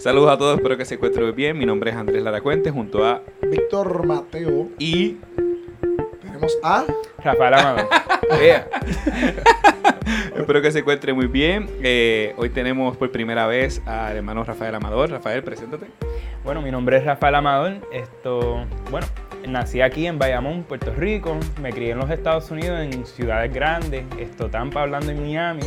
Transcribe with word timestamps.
Saludos 0.00 0.30
a 0.30 0.38
todos, 0.38 0.56
espero 0.56 0.78
que 0.78 0.86
se 0.86 0.94
encuentren 0.94 1.34
bien. 1.34 1.58
Mi 1.58 1.66
nombre 1.66 1.90
es 1.90 1.96
Andrés 1.96 2.22
Laracuente 2.22 2.70
junto 2.70 3.04
a 3.04 3.22
Víctor 3.42 4.06
Mateo 4.06 4.68
y 4.78 5.18
tenemos 6.22 6.56
a 6.62 6.86
Rafael 7.22 7.52
Amado. 7.52 7.86
Vea. 8.30 8.66
espero 10.34 10.62
que 10.62 10.72
se 10.72 10.78
encuentren 10.78 11.14
muy 11.14 11.26
bien. 11.26 11.68
Eh, 11.82 12.34
hoy 12.38 12.48
tenemos 12.48 12.96
por 12.96 13.12
primera 13.12 13.46
vez 13.46 13.82
al 13.84 14.16
hermano 14.16 14.42
Rafael 14.42 14.74
Amador. 14.74 15.10
Rafael, 15.10 15.42
preséntate. 15.42 15.88
Bueno, 16.44 16.62
mi 16.62 16.70
nombre 16.70 16.96
es 16.96 17.04
Rafael 17.04 17.34
Amador. 17.34 17.86
Esto, 17.92 18.64
bueno, 18.90 19.06
nací 19.46 19.82
aquí 19.82 20.06
en 20.06 20.18
Bayamón, 20.18 20.62
Puerto 20.62 20.94
Rico. 20.94 21.36
Me 21.60 21.74
crié 21.74 21.90
en 21.90 21.98
los 21.98 22.08
Estados 22.08 22.50
Unidos, 22.50 22.80
en 22.80 23.04
ciudades 23.04 23.52
grandes. 23.52 24.06
Esto, 24.18 24.48
Tampa, 24.48 24.80
hablando 24.80 25.12
en 25.12 25.20
Miami. 25.20 25.60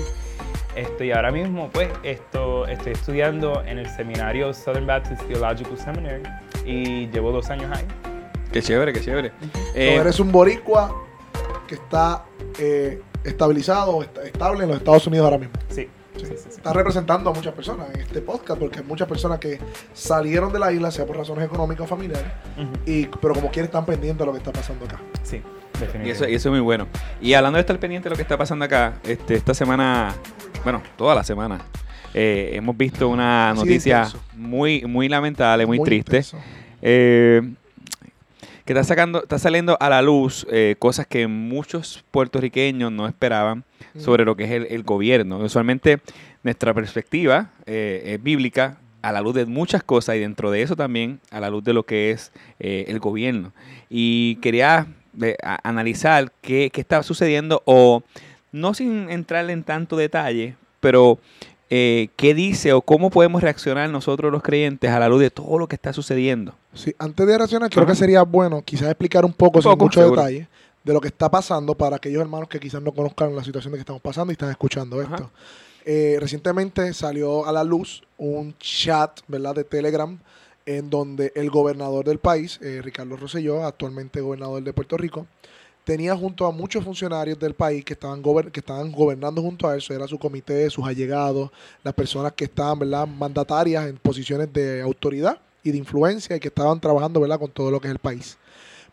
Esto, 0.76 1.04
y 1.04 1.12
ahora 1.12 1.32
mismo, 1.32 1.70
pues, 1.72 1.90
esto, 2.04 2.66
estoy 2.68 2.94
estudiando 2.94 3.64
en 3.66 3.78
el 3.78 3.90
seminario 3.90 4.54
Southern 4.54 4.88
Baptist 4.88 5.22
Theological 5.28 5.78
Seminary 5.78 6.24
y 6.66 7.08
llevo 7.10 7.32
dos 7.32 7.50
años 7.50 7.72
ahí. 7.76 7.86
Qué 8.52 8.62
chévere, 8.62 8.92
qué 8.94 9.02
chévere. 9.02 9.32
Eh, 9.76 9.96
eres 10.00 10.20
un 10.20 10.32
boricua 10.32 10.94
que 11.68 11.76
está 11.76 12.26
eh, 12.60 13.02
estabilizado, 13.24 14.02
está 14.02 14.24
estable 14.24 14.64
en 14.64 14.70
los 14.70 14.78
Estados 14.78 15.06
Unidos 15.08 15.26
ahora 15.26 15.38
mismo. 15.38 15.54
Sí. 15.70 15.88
Sí, 16.16 16.26
Está 16.26 16.74
representando 16.74 17.30
a 17.30 17.34
muchas 17.34 17.54
personas 17.54 17.90
en 17.94 18.02
este 18.02 18.22
podcast 18.22 18.60
porque 18.60 18.80
hay 18.80 18.86
muchas 18.86 19.08
personas 19.08 19.40
que 19.40 19.60
salieron 19.94 20.54
de 20.54 20.60
la 20.60 20.72
isla, 20.72 20.92
sea 20.92 21.06
por 21.06 21.18
razones 21.18 21.46
económicas 21.46 21.86
o 21.86 21.88
familiares, 21.88 22.32
y, 22.86 23.08
pero 23.08 23.34
como 23.34 23.50
quieren 23.50 23.66
están 23.66 23.86
pendientes 23.86 24.20
de 24.20 24.26
lo 24.26 24.32
que 24.32 24.38
está 24.38 24.52
pasando 24.52 24.86
acá. 24.86 25.00
Sí, 25.24 25.42
y 26.04 26.10
eso, 26.10 26.28
y 26.28 26.36
eso 26.36 26.50
es 26.50 26.52
muy 26.52 26.62
bueno. 26.62 26.88
Y 27.20 27.34
hablando 27.34 27.58
de 27.58 27.62
estar 27.62 27.80
pendiente 27.80 28.08
de 28.08 28.12
lo 28.12 28.16
que 28.16 28.22
está 28.22 28.38
pasando 28.38 28.66
acá, 28.66 29.00
este, 29.04 29.36
esta 29.36 29.54
semana 29.54 30.14
bueno, 30.64 30.82
toda 30.98 31.14
la 31.14 31.24
semana, 31.24 31.60
eh, 32.14 32.52
hemos 32.54 32.78
visto 32.78 33.10
una 33.10 33.54
noticia 33.54 34.08
muy, 34.36 34.86
muy 34.86 35.10
lamentable, 35.10 35.66
muy, 35.66 35.82
triste. 35.82 36.22
Eh, 36.82 37.42
que 38.66 38.74
está 38.74 38.84
sacando, 38.84 39.24
está 39.24 39.40
saliendo 39.40 39.78
a 39.80 39.90
la 39.90 40.02
luz 40.02 40.48
eh, 40.50 40.76
cosas 40.80 41.08
que 41.08 41.28
muchos 41.28 42.04
puertorriqueños 42.12 42.92
no 42.92 43.08
esperaban 43.08 43.64
mm. 43.94 44.00
sobre 44.00 44.26
lo 44.26 44.36
que 44.36 44.44
es 44.44 44.52
el, 44.70 44.84
gobierno. 44.84 45.38
Usualmente 45.40 46.00
nuestra 46.44 46.74
perspectiva 46.74 47.52
es 47.66 48.22
bíblica 48.22 48.78
a 49.02 49.12
la 49.12 49.22
luz 49.22 49.36
de 49.36 49.46
muchas 49.46 49.84
cosas 49.84 50.16
y 50.16 50.20
dentro 50.20 50.52
de 50.52 50.62
eso 50.62 50.76
también 50.76 51.20
a 51.32 51.40
la 51.40 51.50
luz 51.50 51.64
de 51.64 51.74
lo 51.74 51.84
que 51.84 52.12
es 52.12 52.32
el 52.60 53.00
gobierno. 53.00 53.54
Y 53.90 54.38
quería 54.38 54.88
analizar 55.64 56.32
qué, 56.42 56.70
qué 56.72 56.82
está 56.82 57.04
sucediendo 57.04 57.62
o 57.66 58.04
no 58.54 58.74
sin 58.74 59.10
entrar 59.10 59.50
en 59.50 59.64
tanto 59.64 59.98
detalle, 59.98 60.56
pero 60.80 61.20
eh, 61.76 62.10
¿qué 62.18 62.36
dice 62.36 62.72
o 62.72 62.84
cómo 62.84 63.10
podemos 63.10 63.42
reaccionar 63.42 63.90
nosotros 63.90 64.32
los 64.32 64.44
creyentes 64.44 64.92
a 64.92 65.00
la 65.00 65.10
luz 65.10 65.22
de 65.22 65.32
todo 65.32 65.58
lo 65.58 65.68
que 65.68 65.74
está 65.74 65.92
sucediendo? 65.92 66.54
Sí, 66.76 66.94
antes 67.00 67.26
de 67.26 67.36
reaccionar, 67.36 67.72
creo 67.72 67.88
que 67.88 67.96
sería 67.96 68.22
bueno 68.22 68.62
quizás 68.62 68.90
explicar 68.90 69.26
un 69.26 69.34
poco, 69.34 69.60
sin 69.60 69.76
mucho 69.76 70.08
detalle, 70.08 70.48
de 70.84 70.94
lo 70.94 71.02
que 71.02 71.08
está 71.08 71.32
pasando 71.32 71.74
para 71.74 71.96
aquellos 71.96 72.22
hermanos 72.22 72.48
que 72.48 72.60
quizás 72.60 72.80
no 72.80 72.92
conozcan 72.92 73.36
la 73.36 73.44
situación 73.44 73.72
de 73.72 73.78
que 73.78 73.82
estamos 73.82 74.04
pasando 74.04 74.32
y 74.32 74.36
están 74.36 74.52
escuchando 74.52 75.02
esto. 75.02 75.32
Eh, 75.84 76.18
recientemente 76.20 76.94
salió 76.94 77.48
a 77.48 77.52
la 77.52 77.64
luz 77.64 78.04
un 78.20 78.56
chat, 78.60 79.22
¿verdad?, 79.28 79.56
de 79.56 79.64
Telegram 79.64 80.20
en 80.68 80.92
donde 80.92 81.32
el 81.36 81.50
gobernador 81.50 82.06
del 82.06 82.20
país, 82.20 82.60
eh, 82.62 82.82
Ricardo 82.84 83.18
Rosselló, 83.18 83.66
actualmente 83.66 84.22
gobernador 84.22 84.62
de 84.62 84.74
Puerto 84.74 84.96
Rico, 84.96 85.26
tenía 85.84 86.16
junto 86.16 86.46
a 86.46 86.52
muchos 86.52 86.84
funcionarios 86.84 87.38
del 87.40 87.54
país 87.54 87.84
que 87.84 87.94
estaban, 87.94 88.22
que 88.52 88.60
estaban 88.60 88.92
gobernando 88.92 89.42
junto 89.42 89.68
a 89.68 89.76
eso, 89.76 89.94
era 89.94 90.08
su 90.08 90.18
comité, 90.18 90.70
sus 90.70 90.86
allegados, 90.86 91.52
las 91.84 91.94
personas 91.94 92.34
que 92.34 92.46
estaban 92.46 92.80
¿verdad? 92.80 93.08
mandatarias 93.08 93.88
en 93.88 93.98
posiciones 93.98 94.52
de 94.54 94.82
autoridad 94.82 95.40
y 95.64 95.72
de 95.72 95.78
influencia 95.78 96.36
y 96.36 96.40
que 96.40 96.48
estaban 96.48 96.80
trabajando 96.80 97.20
¿verdad? 97.20 97.40
con 97.40 97.52
todo 97.52 97.72
lo 97.72 97.80
que 97.80 97.88
es 97.88 97.92
el 97.92 98.00
país. 98.00 98.38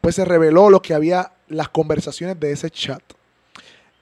Pues 0.00 0.14
se 0.14 0.24
reveló 0.24 0.70
lo 0.70 0.82
que 0.82 0.94
había, 0.94 1.32
las 1.48 1.68
conversaciones 1.68 2.38
de 2.40 2.52
ese 2.52 2.70
chat. 2.70 3.02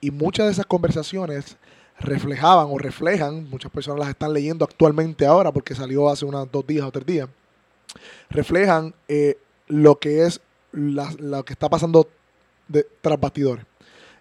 Y 0.00 0.10
muchas 0.10 0.47
de 0.47 0.53
esas 0.53 0.66
conversaciones 0.66 1.56
reflejaban 1.98 2.69
o 2.71 2.78
reflejan, 2.78 3.50
muchas 3.50 3.72
personas 3.72 4.00
las 4.00 4.09
están 4.10 4.32
leyendo 4.32 4.65
actualmente 4.65 5.27
ahora 5.27 5.50
porque 5.50 5.75
salió 5.75 6.09
hace 6.09 6.25
unos 6.25 6.50
dos 6.50 6.65
días 6.66 6.87
o 6.87 6.93
tres 6.93 7.04
días, 7.04 7.28
reflejan 8.31 8.94
eh, 9.09 9.37
lo 9.66 9.98
que 9.98 10.25
es 10.25 10.41
lo 10.71 11.44
que 11.44 11.54
está 11.54 11.69
pasando 11.69 12.09
de, 12.69 12.87
tras 13.01 13.19
bastidores. 13.19 13.65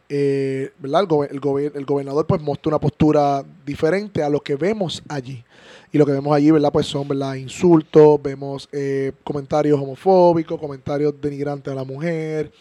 Eh, 0.10 0.72
¿verdad? 0.80 1.06
El, 1.30 1.42
el, 1.76 1.86
gobernador 1.86 2.26
pues 2.26 2.42
mostró 2.42 2.70
una 2.70 2.80
postura 2.80 3.44
diferente 3.66 4.24
a 4.24 4.30
lo 4.30 4.40
que 4.40 4.56
vemos 4.56 5.04
allí. 5.10 5.44
Y 5.92 5.98
lo 5.98 6.06
que 6.06 6.12
vemos 6.12 6.36
allí, 6.36 6.52
¿verdad? 6.52 6.72
Pues 6.72 6.86
son, 6.86 7.08
¿verdad? 7.08 7.36
Insultos, 7.36 8.22
vemos 8.22 8.68
eh, 8.72 9.14
comentarios 9.24 9.80
homofóbicos, 9.80 10.60
comentarios 10.60 11.14
denigrantes 11.20 11.72
a 11.72 11.76
la 11.76 11.84
mujer, 11.84 12.52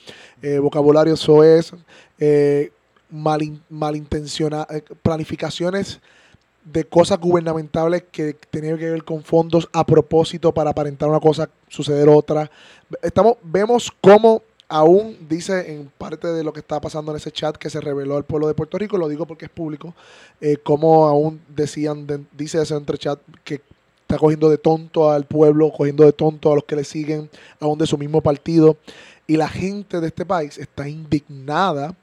eh, 0.43 0.59
vocabulario 0.59 1.17
soez, 1.17 1.73
eh, 2.19 2.71
mal, 3.11 3.41
malintencionadas, 3.69 4.83
planificaciones 5.03 6.01
de 6.65 6.85
cosas 6.85 7.19
gubernamentales 7.19 8.05
que 8.11 8.37
tenían 8.51 8.79
que 8.79 8.91
ver 8.91 9.05
con 9.05 9.23
fondos 9.23 9.69
a 9.73 9.85
propósito 9.85 10.53
para 10.53 10.71
aparentar 10.71 11.09
una 11.09 11.21
cosa, 11.21 11.49
suceder 11.69 12.09
otra. 12.09 12.51
Estamos, 13.03 13.37
vemos 13.43 13.93
cómo 14.01 14.43
aún 14.69 15.17
dice 15.29 15.73
en 15.73 15.91
parte 15.97 16.29
de 16.29 16.43
lo 16.43 16.53
que 16.53 16.61
está 16.61 16.81
pasando 16.81 17.13
en 17.13 17.19
ese 17.19 17.31
chat 17.31 17.57
que 17.57 17.71
se 17.71 17.81
reveló 17.81 18.17
al 18.17 18.25
pueblo 18.25 18.49
de 18.49 18.55
Puerto 18.55 18.79
Rico, 18.79 18.99
lo 18.99 19.09
digo 19.09 19.27
porque 19.27 19.45
es 19.45 19.51
público, 19.51 19.95
eh, 20.41 20.57
como 20.57 21.07
aún 21.07 21.41
decían, 21.49 22.07
dice 22.33 22.61
ese 22.61 22.75
entre 22.75 22.99
chat 22.99 23.21
que 23.45 23.61
está 24.03 24.19
cogiendo 24.19 24.49
de 24.49 24.59
tonto 24.59 25.11
al 25.11 25.25
pueblo, 25.25 25.73
cogiendo 25.73 26.05
de 26.05 26.13
tonto 26.13 26.53
a 26.53 26.55
los 26.55 26.65
que 26.65 26.77
le 26.77 26.85
siguen, 26.85 27.29
aún 27.61 27.79
de 27.79 27.87
su 27.87 27.99
mismo 27.99 28.21
partido. 28.21 28.77
Y 29.27 29.37
la 29.37 29.49
gente 29.49 30.01
de 30.01 30.07
este 30.07 30.25
país 30.25 30.59
está 30.59 30.89
indignada 30.89 31.95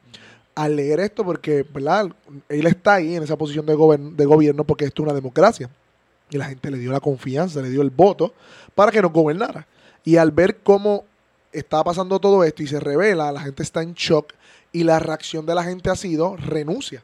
al 0.56 0.75
leer 0.75 1.00
esto 1.00 1.24
porque, 1.24 1.66
¿verdad? 1.74 2.09
Él 2.50 2.68
está 2.68 2.95
ahí 2.95 3.16
en 3.16 3.24
esa 3.24 3.38
posición 3.38 3.66
de, 3.66 3.74
de 4.16 4.25
gobierno 4.25 4.66
porque 4.66 4.84
esto 4.84 5.01
es 5.01 5.06
una 5.06 5.16
democracia. 5.16 5.69
Y 6.30 6.38
la 6.38 6.45
gente 6.45 6.69
le 6.69 6.78
dio 6.78 6.91
la 6.91 7.00
confianza, 7.00 7.62
le 7.62 7.69
dio 7.69 7.81
el 7.81 7.90
voto 7.90 8.34
para 8.75 8.91
que 8.91 9.01
nos 9.01 9.13
gobernara. 9.13 9.66
Y 10.03 10.18
al 10.18 10.31
ver 10.31 10.57
cómo 10.57 11.06
está 11.53 11.84
pasando 11.84 12.19
todo 12.19 12.44
esto 12.44 12.64
y 12.64 12.68
se 12.68 12.80
revela, 12.80 13.31
la 13.31 13.41
gente 13.41 13.64
está 13.64 13.81
en 13.81 13.94
shock 13.94 14.34
y 14.72 14.84
la 14.84 15.00
reacción 15.00 15.46
de 15.46 15.56
la 15.56 15.64
gente 15.64 15.90
ha 15.90 15.96
sido 15.96 16.36
renuncia. 16.36 17.03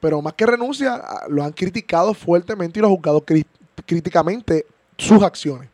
Pero 0.00 0.20
más 0.20 0.34
que 0.34 0.44
renuncia, 0.44 0.96
ah, 0.96 1.26
lo 1.28 1.42
han 1.42 1.52
criticado 1.52 2.12
fuertemente 2.12 2.78
y 2.78 2.82
lo 2.82 2.88
han 2.88 2.94
juzgado 2.94 3.24
críticamente 3.86 4.66
sus 4.98 5.22
acciones. 5.22 5.70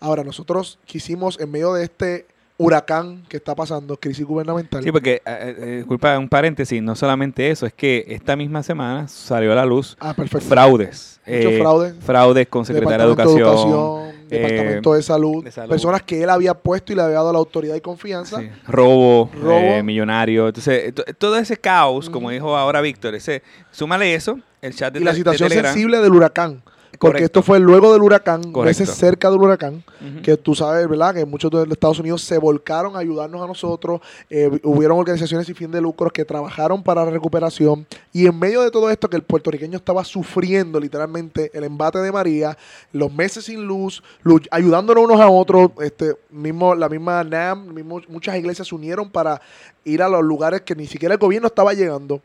Ahora, 0.00 0.24
nosotros 0.24 0.78
quisimos, 0.84 1.38
en 1.40 1.50
medio 1.50 1.74
de 1.74 1.84
este 1.84 2.26
huracán 2.58 3.22
que 3.28 3.38
está 3.38 3.54
pasando, 3.54 3.96
crisis 3.96 4.26
gubernamental. 4.26 4.82
Sí, 4.82 4.92
porque, 4.92 5.22
eh, 5.24 5.56
eh, 5.58 5.76
disculpa, 5.78 6.18
un 6.18 6.28
paréntesis, 6.28 6.82
no 6.82 6.94
solamente 6.94 7.50
eso, 7.50 7.64
es 7.64 7.72
que 7.72 8.04
esta 8.08 8.36
misma 8.36 8.62
semana 8.62 9.08
salió 9.08 9.52
a 9.52 9.54
la 9.54 9.64
luz 9.64 9.96
ah, 9.98 10.14
fraudes. 10.14 11.20
Eh, 11.24 11.58
fraudes. 11.58 11.94
Fraudes 12.00 12.48
con 12.48 12.66
Secretaría 12.66 12.98
de 12.98 13.04
Educación 13.04 14.19
Departamento 14.30 14.94
de, 14.94 15.02
salud, 15.02 15.44
personas 15.68 16.02
que 16.02 16.22
él 16.22 16.30
había 16.30 16.54
puesto 16.54 16.92
y 16.92 16.96
le 16.96 17.02
había 17.02 17.16
dado 17.16 17.32
la 17.32 17.38
autoridad 17.38 17.74
y 17.74 17.80
confianza. 17.80 18.40
Robo, 18.66 19.30
eh, 19.52 19.82
millonario. 19.82 20.48
Entonces, 20.48 20.94
todo 21.18 21.36
ese 21.36 21.56
caos, 21.56 22.08
como 22.08 22.30
dijo 22.30 22.56
ahora 22.56 22.80
Víctor, 22.80 23.14
ese, 23.14 23.42
súmale 23.70 24.14
eso, 24.14 24.38
el 24.62 24.74
chat 24.74 24.94
de 24.94 25.00
Y 25.00 25.04
la 25.04 25.14
situación 25.14 25.50
sensible 25.50 25.98
del 25.98 26.12
huracán. 26.12 26.62
Porque 27.00 27.24
esto 27.24 27.42
fue 27.42 27.58
luego 27.58 27.94
del 27.94 28.02
huracán, 28.02 28.52
meses 28.52 28.90
cerca 28.90 29.30
del 29.30 29.40
huracán, 29.40 29.82
que 30.22 30.36
tú 30.36 30.54
sabes, 30.54 30.86
¿verdad? 30.86 31.14
Que 31.14 31.24
muchos 31.24 31.50
de 31.50 31.72
Estados 31.72 31.98
Unidos 31.98 32.20
se 32.22 32.36
volcaron 32.36 32.94
a 32.94 32.98
ayudarnos 32.98 33.40
a 33.40 33.46
nosotros. 33.46 34.02
Eh, 34.28 34.60
hubieron 34.64 34.98
organizaciones 34.98 35.46
sin 35.46 35.56
fin 35.56 35.70
de 35.70 35.80
lucros 35.80 36.12
que 36.12 36.26
trabajaron 36.26 36.82
para 36.82 37.02
la 37.06 37.10
recuperación. 37.10 37.86
Y 38.12 38.26
en 38.26 38.38
medio 38.38 38.60
de 38.60 38.70
todo 38.70 38.90
esto, 38.90 39.08
que 39.08 39.16
el 39.16 39.22
puertorriqueño 39.22 39.78
estaba 39.78 40.04
sufriendo 40.04 40.78
literalmente 40.78 41.50
el 41.54 41.64
embate 41.64 42.00
de 42.00 42.12
María, 42.12 42.58
los 42.92 43.10
meses 43.10 43.46
sin 43.46 43.64
luz, 43.64 44.02
ayudándonos 44.50 45.04
unos 45.04 45.20
a 45.20 45.30
otros, 45.30 45.70
este, 45.80 46.16
mismo, 46.28 46.74
la 46.74 46.90
misma 46.90 47.24
NAM, 47.24 47.74
muchas 48.08 48.36
iglesias 48.36 48.68
se 48.68 48.74
unieron 48.74 49.08
para 49.08 49.40
ir 49.84 50.02
a 50.02 50.08
los 50.10 50.22
lugares 50.22 50.60
que 50.60 50.74
ni 50.74 50.86
siquiera 50.86 51.14
el 51.14 51.20
gobierno 51.20 51.48
estaba 51.48 51.72
llegando 51.72 52.20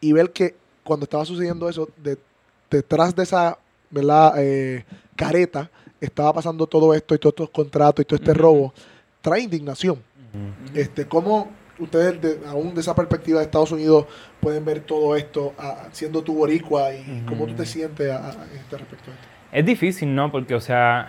y 0.00 0.12
ver 0.12 0.32
que 0.32 0.56
cuando 0.82 1.04
estaba 1.04 1.24
sucediendo 1.24 1.68
eso, 1.68 1.88
detrás 2.68 3.14
de 3.14 3.22
esa 3.22 3.58
¿verdad? 3.90 4.34
Eh, 4.38 4.84
careta 5.14 5.70
estaba 6.00 6.32
pasando 6.32 6.66
todo 6.66 6.94
esto 6.94 7.14
y 7.14 7.18
todos 7.18 7.32
estos 7.32 7.50
contratos 7.50 8.02
y 8.02 8.06
todo 8.06 8.16
este 8.16 8.34
robo, 8.34 8.72
trae 9.20 9.40
indignación. 9.40 10.02
este, 10.74 11.06
¿Cómo 11.06 11.50
ustedes, 11.78 12.38
aún 12.46 12.74
de 12.74 12.80
esa 12.80 12.94
perspectiva 12.94 13.38
de 13.38 13.46
Estados 13.46 13.72
Unidos, 13.72 14.06
pueden 14.40 14.64
ver 14.64 14.80
todo 14.80 15.16
esto 15.16 15.54
siendo 15.92 16.22
tu 16.22 16.34
boricua 16.34 16.92
y 16.92 17.24
cómo 17.26 17.46
tú 17.46 17.54
te 17.54 17.66
sientes 17.66 18.10
a, 18.10 18.30
este 18.54 18.78
respecto? 18.78 19.10
Es 19.52 19.64
difícil, 19.64 20.14
¿no? 20.14 20.30
Porque, 20.30 20.54
o 20.54 20.60
sea, 20.60 21.08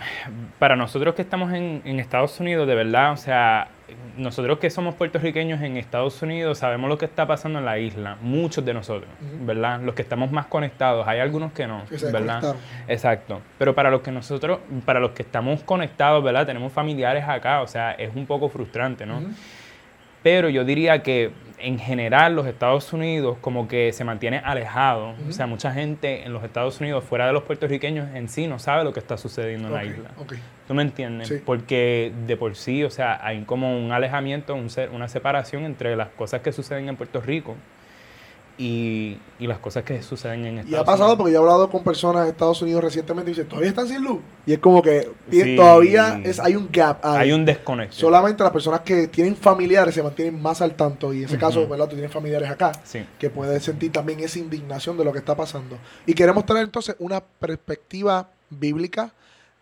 para 0.60 0.76
nosotros 0.76 1.16
que 1.16 1.22
estamos 1.22 1.54
en, 1.54 1.82
en, 1.84 2.00
Estados 2.00 2.40
Unidos, 2.40 2.68
de 2.68 2.76
verdad, 2.76 3.12
o 3.12 3.18
sea, 3.18 3.70
nosotros 4.18 4.60
que 4.60 4.70
somos 4.70 4.96
puertorriqueños 4.96 5.62
en 5.62 5.78
Estados 5.78 6.22
Unidos 6.22 6.58
sabemos 6.58 6.90
lo 6.90 6.98
que 6.98 7.06
está 7.06 7.26
pasando 7.28 7.60
en 7.60 7.66
la 7.66 7.80
isla, 7.80 8.18
muchos 8.22 8.66
de 8.66 8.74
nosotros, 8.74 9.10
¿verdad? 9.42 9.82
Los 9.82 9.96
que 9.96 10.02
estamos 10.02 10.32
más 10.32 10.48
conectados, 10.48 11.08
hay 11.08 11.20
algunos 11.20 11.54
que 11.54 11.68
no, 11.68 11.84
¿verdad? 12.12 12.56
Exacto. 12.88 13.42
Pero 13.58 13.76
para 13.76 13.90
los 13.90 14.02
que 14.02 14.12
nosotros, 14.12 14.60
para 14.86 15.00
los 15.00 15.12
que 15.12 15.24
estamos 15.24 15.62
conectados, 15.64 16.24
¿verdad? 16.24 16.46
Tenemos 16.46 16.74
familiares 16.74 17.24
acá, 17.28 17.62
o 17.62 17.68
sea, 17.68 17.92
es 17.92 18.16
un 18.16 18.26
poco 18.26 18.50
frustrante, 18.50 19.06
¿no? 19.06 19.22
Pero 20.24 20.50
yo 20.50 20.66
diría 20.66 21.04
que 21.04 21.32
en 21.60 21.80
general 21.80 22.36
los 22.36 22.46
Estados 22.46 22.94
Unidos 22.94 23.38
como 23.42 23.68
que 23.68 23.92
se 23.92 24.04
mantiene 24.04 24.40
alejado. 24.44 25.16
O 25.28 25.32
sea, 25.32 25.48
mucha 25.48 25.74
gente 25.74 26.24
en 26.24 26.34
los 26.34 26.44
Estados 26.44 26.80
Unidos, 26.80 27.04
fuera 27.04 27.28
de 27.28 27.34
los 27.34 27.44
puertorriqueños 27.44 28.14
en 28.16 28.30
sí, 28.30 28.48
no 28.48 28.60
sabe 28.60 28.84
lo 28.84 28.94
que 28.94 29.00
está 29.00 29.18
sucediendo 29.18 29.68
en 29.68 29.74
la 29.74 29.86
isla. 29.86 30.12
¿Tú 30.68 30.74
me 30.74 30.84
entiendes? 30.84 31.42
Porque 31.46 32.12
de 32.26 32.38
por 32.38 32.56
sí, 32.56 32.84
o 32.84 32.90
sea, 32.90 33.20
hay 33.26 33.42
como 33.44 33.78
un 33.78 33.92
alejamiento, 33.92 34.54
un 34.54 34.68
una 34.94 35.08
separación 35.08 35.64
entre 35.64 35.96
las 35.96 36.10
cosas 36.10 36.42
que 36.42 36.52
suceden 36.52 36.90
en 36.90 36.96
Puerto 36.96 37.22
Rico 37.22 37.56
y, 38.58 39.18
las 39.40 39.60
cosas 39.60 39.84
que 39.84 40.02
suceden 40.02 40.46
en 40.46 40.58
Estados 40.58 40.66
Unidos. 40.66 40.80
Y 40.80 40.82
ha 40.82 40.84
pasado 40.84 41.18
porque 41.18 41.34
yo 41.34 41.40
he 41.40 41.42
hablado 41.42 41.70
con 41.70 41.84
personas 41.84 42.24
de 42.24 42.32
Estados 42.32 42.62
Unidos 42.62 42.84
recientemente 42.84 43.32
y 43.32 43.34
dicen, 43.34 43.48
¿todavía 43.48 43.70
están 43.70 43.88
sin 43.88 44.04
luz? 44.04 44.20
Y 44.46 44.54
es 44.54 44.60
como 44.60 44.82
que 44.82 45.10
todavía 45.56 46.20
es, 46.24 46.40
hay 46.40 46.56
un 46.56 46.70
gap. 46.72 47.00
Hay 47.06 47.32
un 47.32 47.46
desconexión. 47.46 48.00
Solamente 48.00 48.44
las 48.44 48.52
personas 48.52 48.82
que 48.82 49.08
tienen 49.08 49.36
familiares 49.36 49.94
se 49.94 50.02
mantienen 50.02 50.42
más 50.42 50.62
al 50.62 50.76
tanto. 50.76 51.14
Y 51.14 51.20
en 51.20 51.26
ese 51.26 51.38
caso, 51.38 51.68
¿verdad? 51.68 51.88
Tú 51.88 51.96
tienes 51.96 52.12
familiares 52.12 52.50
acá 52.50 52.72
que 53.20 53.30
pueden 53.30 53.62
sentir 53.62 53.92
también 53.92 54.20
esa 54.22 54.40
indignación 54.40 54.98
de 54.98 55.06
lo 55.06 55.12
que 55.12 55.20
está 55.20 55.36
pasando. 55.36 55.78
Y 56.06 56.14
queremos 56.14 56.46
tener 56.46 56.64
entonces 56.64 56.96
una 57.00 57.22
perspectiva 57.22 58.30
bíblica 58.50 59.14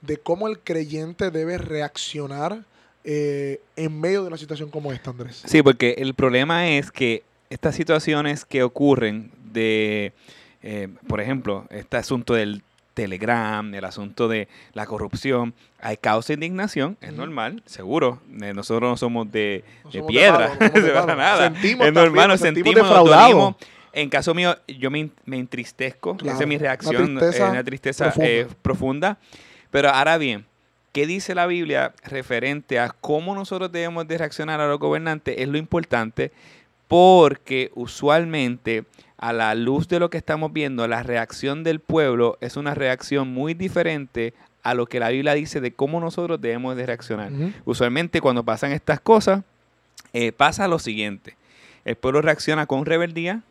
de 0.01 0.17
cómo 0.17 0.47
el 0.47 0.59
creyente 0.59 1.31
debe 1.31 1.57
reaccionar 1.57 2.63
eh, 3.03 3.61
en 3.75 3.99
medio 3.99 4.21
de 4.21 4.27
una 4.27 4.37
situación 4.37 4.69
como 4.69 4.91
esta, 4.91 5.11
Andrés. 5.11 5.43
Sí, 5.45 5.61
porque 5.61 5.95
el 5.97 6.13
problema 6.13 6.69
es 6.69 6.91
que 6.91 7.23
estas 7.49 7.75
situaciones 7.75 8.45
que 8.45 8.63
ocurren 8.63 9.31
de, 9.51 10.13
eh, 10.61 10.89
por 11.07 11.21
ejemplo, 11.21 11.65
este 11.69 11.97
asunto 11.97 12.33
del 12.33 12.63
Telegram, 12.95 13.73
el 13.73 13.85
asunto 13.85 14.27
de 14.27 14.47
la 14.73 14.85
corrupción, 14.87 15.53
hay 15.79 15.97
causa 15.97 16.29
de 16.29 16.35
indignación, 16.35 16.97
es 17.01 17.13
normal, 17.13 17.61
seguro. 17.65 18.21
Eh, 18.41 18.53
nosotros 18.53 18.89
no 18.89 18.97
somos 18.97 19.31
de, 19.31 19.63
piedra, 20.07 20.57
no 20.59 20.81
se 20.81 20.93
nada. 21.15 21.51
Sentimos 21.51 21.87
es 21.87 21.93
normal, 21.93 22.29
nos 22.29 22.39
sentimos, 22.39 22.73
defraudados. 22.73 23.55
En 23.93 24.09
caso 24.09 24.33
mío, 24.33 24.57
yo 24.67 24.91
me, 24.91 25.09
entristezco, 25.31 26.17
esa 26.25 26.41
es 26.41 26.47
mi 26.47 26.57
reacción, 26.57 27.17
es 27.19 27.39
una 27.39 27.63
tristeza, 27.63 28.13
eh, 28.19 28.47
profunda. 28.61 29.17
Pero 29.71 29.89
ahora 29.89 30.17
bien, 30.17 30.45
¿qué 30.91 31.05
dice 31.05 31.35
la 31.35 31.47
Biblia 31.47 31.93
referente 32.03 32.79
a 32.79 32.89
cómo 32.89 33.35
nosotros 33.35 33.71
debemos 33.71 34.07
de 34.07 34.17
reaccionar 34.17 34.59
a 34.59 34.67
los 34.67 34.79
gobernantes? 34.79 35.35
Es 35.37 35.47
lo 35.47 35.57
importante 35.57 36.31
porque 36.87 37.71
usualmente 37.75 38.85
a 39.17 39.33
la 39.33 39.55
luz 39.55 39.87
de 39.87 39.99
lo 39.99 40.09
que 40.09 40.17
estamos 40.17 40.53
viendo, 40.53 40.87
la 40.87 41.03
reacción 41.03 41.63
del 41.63 41.79
pueblo 41.79 42.37
es 42.41 42.57
una 42.57 42.75
reacción 42.75 43.27
muy 43.29 43.53
diferente 43.53 44.33
a 44.61 44.73
lo 44.73 44.87
que 44.87 44.99
la 44.99 45.09
Biblia 45.09 45.33
dice 45.33 45.61
de 45.61 45.71
cómo 45.71 45.99
nosotros 45.99 46.41
debemos 46.41 46.75
de 46.75 46.85
reaccionar. 46.85 47.31
Usualmente 47.65 48.19
cuando 48.19 48.43
pasan 48.43 48.71
estas 48.71 48.99
cosas, 48.99 49.43
eh, 50.13 50.31
pasa 50.31 50.67
lo 50.67 50.79
siguiente. 50.79 51.35
El 51.85 51.95
pueblo 51.95 52.21
reacciona 52.21 52.65
con 52.65 52.85
rebeldía, 52.85 53.41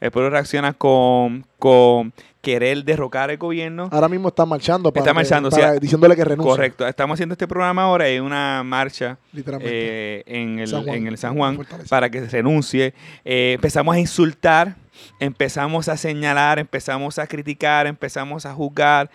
el 0.00 0.10
pueblo 0.10 0.30
reacciona 0.30 0.72
con, 0.72 1.44
con 1.58 2.12
querer 2.40 2.84
derrocar 2.84 3.30
el 3.30 3.36
gobierno. 3.36 3.88
Ahora 3.90 4.08
mismo 4.08 4.28
está 4.28 4.46
marchando 4.46 4.92
para, 4.92 5.02
está 5.02 5.14
marchando, 5.14 5.50
diciéndole 5.80 6.14
que 6.14 6.24
renuncie. 6.24 6.50
Correcto. 6.50 6.86
Estamos 6.86 7.16
haciendo 7.16 7.32
este 7.32 7.48
programa 7.48 7.82
ahora 7.82 8.04
hay 8.04 8.20
una 8.20 8.62
marcha 8.62 9.18
eh, 9.60 10.22
en, 10.26 10.60
el, 10.60 10.88
en, 10.88 11.06
el, 11.08 11.18
San 11.18 11.36
Juan 11.36 11.58
para 11.88 12.10
que 12.10 12.20
renuncie. 12.26 12.94
Eh, 13.24 13.52
empezamos 13.54 13.96
a 13.96 13.98
insultar, 13.98 14.76
empezamos 15.18 15.88
a 15.88 15.96
señalar, 15.96 16.58
empezamos 16.58 17.18
a 17.18 17.26
criticar, 17.26 17.86
empezamos 17.86 18.46
a 18.46 18.54
juzgar. 18.54 19.10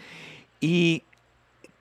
¿Y 0.59 1.03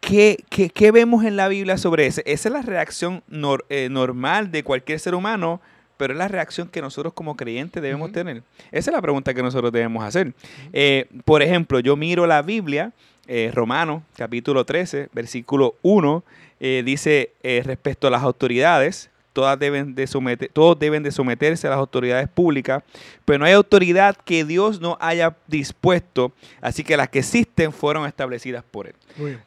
qué, 0.00 0.44
qué, 0.48 0.70
qué 0.70 0.92
vemos 0.92 1.24
en 1.24 1.36
la 1.36 1.48
Biblia 1.48 1.76
sobre 1.76 2.06
eso? 2.06 2.22
Esa 2.24 2.48
es 2.48 2.52
la 2.52 2.62
reacción 2.62 3.24
eh, 3.68 3.88
normal 3.90 4.52
de 4.52 4.62
cualquier 4.62 5.00
ser 5.00 5.16
humano 5.16 5.60
pero 5.96 6.12
es 6.12 6.18
la 6.18 6.28
reacción 6.28 6.68
que 6.68 6.80
nosotros 6.80 7.12
como 7.12 7.36
creyentes 7.36 7.82
debemos 7.82 8.12
tener. 8.12 8.42
Esa 8.70 8.90
es 8.90 8.94
la 8.94 9.02
pregunta 9.02 9.34
que 9.34 9.42
nosotros 9.42 9.72
debemos 9.72 10.04
hacer. 10.04 10.32
Eh, 10.72 11.06
por 11.24 11.42
ejemplo, 11.42 11.80
yo 11.80 11.96
miro 11.96 12.26
la 12.26 12.42
Biblia, 12.42 12.92
eh, 13.26 13.50
Romanos 13.54 14.02
capítulo 14.16 14.64
13, 14.64 15.08
versículo 15.12 15.76
1, 15.82 16.24
eh, 16.60 16.82
dice 16.84 17.32
respecto 17.64 18.06
a 18.06 18.10
las 18.10 18.22
autoridades, 18.22 19.10
todas 19.32 19.58
deben 19.58 19.94
de 19.94 20.06
someter, 20.06 20.50
todos 20.52 20.78
deben 20.78 21.02
de 21.02 21.10
someterse 21.10 21.66
a 21.66 21.70
las 21.70 21.78
autoridades 21.78 22.28
públicas, 22.28 22.82
pero 23.24 23.38
no 23.38 23.44
hay 23.44 23.52
autoridad 23.52 24.16
que 24.16 24.44
Dios 24.44 24.80
no 24.80 24.98
haya 25.00 25.36
dispuesto, 25.46 26.32
así 26.60 26.84
que 26.84 26.96
las 26.96 27.08
que 27.08 27.20
existen 27.20 27.72
fueron 27.72 28.06
establecidas 28.06 28.62
por 28.62 28.88
Él. 28.88 28.94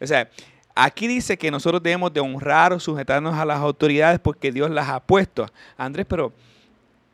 O 0.02 0.08
sea, 0.08 0.30
Aquí 0.76 1.08
dice 1.08 1.38
que 1.38 1.50
nosotros 1.50 1.82
debemos 1.82 2.14
de 2.14 2.20
honrar 2.20 2.74
o 2.74 2.80
sujetarnos 2.80 3.34
a 3.36 3.46
las 3.46 3.60
autoridades 3.60 4.20
porque 4.20 4.52
Dios 4.52 4.70
las 4.70 4.90
ha 4.90 5.00
puesto. 5.00 5.46
Andrés, 5.78 6.06
pero 6.08 6.34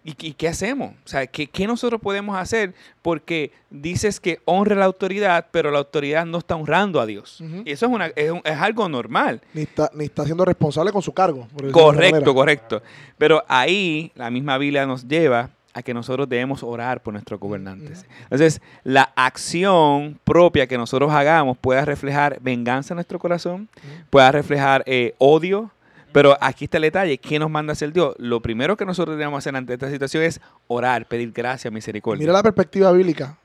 ¿y, 0.03 0.13
qué 0.13 0.47
hacemos? 0.47 0.93
O 1.05 1.07
sea, 1.07 1.27
¿qué, 1.27 1.67
nosotros 1.67 2.01
podemos 2.01 2.35
hacer? 2.35 2.73
Porque 3.03 3.51
dices 3.69 4.19
que 4.19 4.39
honre 4.45 4.75
la 4.75 4.85
autoridad, 4.85 5.47
pero 5.51 5.69
la 5.69 5.77
autoridad 5.77 6.25
no 6.25 6.39
está 6.39 6.55
honrando 6.55 6.99
a 6.99 7.05
Dios. 7.05 7.43
Y 7.63 7.71
eso 7.71 7.85
es, 7.85 7.91
una, 7.91 8.07
es, 8.07 8.31
algo 8.57 8.89
normal. 8.89 9.41
Ni 9.53 9.61
está, 9.61 9.91
ni 9.93 10.05
está 10.05 10.25
siendo 10.25 10.43
responsable 10.43 10.91
con 10.91 11.03
su 11.03 11.13
cargo. 11.13 11.47
Correcto, 11.71 12.33
correcto. 12.33 12.81
Pero 13.17 13.43
ahí 13.47 14.11
la 14.15 14.31
misma 14.31 14.57
Biblia 14.57 14.87
nos 14.87 15.07
lleva 15.07 15.51
a 15.73 15.81
que 15.81 15.94
nosotros 15.94 16.27
debemos 16.27 16.63
orar 16.63 17.01
por 17.01 17.13
nuestros 17.13 17.39
gobernantes. 17.39 18.06
Entonces, 18.23 18.62
la 18.83 19.12
acción 19.15 20.19
propia 20.23 20.68
que 20.68 20.77
nosotros 20.77 21.12
hagamos 21.12 21.57
pueda 21.57 21.85
reflejar 21.85 22.39
venganza 22.41 22.94
en 22.94 22.97
nuestro 22.97 23.19
corazón, 23.19 23.69
pueda 24.09 24.31
reflejar 24.31 24.83
eh, 24.85 25.15
odio, 25.18 25.71
pero 26.12 26.38
aquí 26.41 26.65
está 26.65 26.77
el 26.77 26.83
detalle, 26.83 27.18
¿qué 27.18 27.39
nos 27.39 27.50
manda 27.50 27.71
a 27.71 27.73
hacer 27.73 27.94
Dios? 27.94 28.15
Lo 28.18 28.41
primero 28.41 28.75
que 28.75 28.85
nosotros 28.85 29.18
debemos 29.18 29.38
hacer 29.38 29.56
ante 29.56 29.73
esta 29.73 29.89
situación 29.89 30.23
es 30.23 30.41
orar, 30.68 31.07
pedir 31.07 31.31
gracia, 31.31 31.71
misericordia. 31.71 32.19
Mira 32.19 32.33
la 32.33 32.44
perspectiva 32.44 32.91
bíblica. 32.91 33.38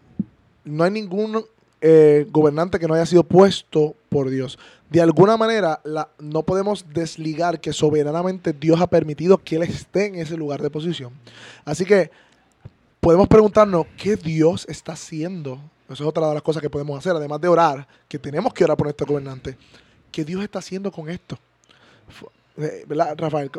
No 0.64 0.82
hay 0.82 0.90
ningún 0.90 1.44
eh, 1.80 2.26
gobernante 2.30 2.78
que 2.78 2.88
no 2.88 2.94
haya 2.94 3.06
sido 3.06 3.22
puesto 3.22 3.94
por 4.08 4.30
Dios. 4.30 4.58
De 4.88 5.00
alguna 5.00 5.36
manera, 5.36 5.80
la, 5.84 6.08
no 6.18 6.44
podemos 6.44 6.86
desligar 6.92 7.60
que 7.60 7.72
soberanamente 7.72 8.52
Dios 8.52 8.80
ha 8.80 8.86
permitido 8.86 9.38
que 9.38 9.56
Él 9.56 9.62
esté 9.64 10.06
en 10.06 10.14
ese 10.16 10.36
lugar 10.36 10.62
de 10.62 10.70
posición. 10.70 11.12
Así 11.64 11.84
que 11.84 12.10
podemos 13.00 13.26
preguntarnos 13.26 13.86
qué 13.96 14.16
Dios 14.16 14.64
está 14.68 14.92
haciendo. 14.92 15.60
Eso 15.88 16.04
es 16.04 16.08
otra 16.08 16.28
de 16.28 16.34
las 16.34 16.42
cosas 16.42 16.62
que 16.62 16.70
podemos 16.70 16.98
hacer, 16.98 17.12
además 17.16 17.40
de 17.40 17.48
orar, 17.48 17.86
que 18.08 18.18
tenemos 18.18 18.54
que 18.54 18.64
orar 18.64 18.76
por 18.76 18.86
nuestro 18.86 19.06
gobernante. 19.06 19.56
¿Qué 20.12 20.24
Dios 20.24 20.42
está 20.42 20.60
haciendo 20.60 20.92
con 20.92 21.08
esto? 21.08 21.36
Eh, 22.56 22.84
¿Verdad, 22.86 23.16
Rafael? 23.18 23.50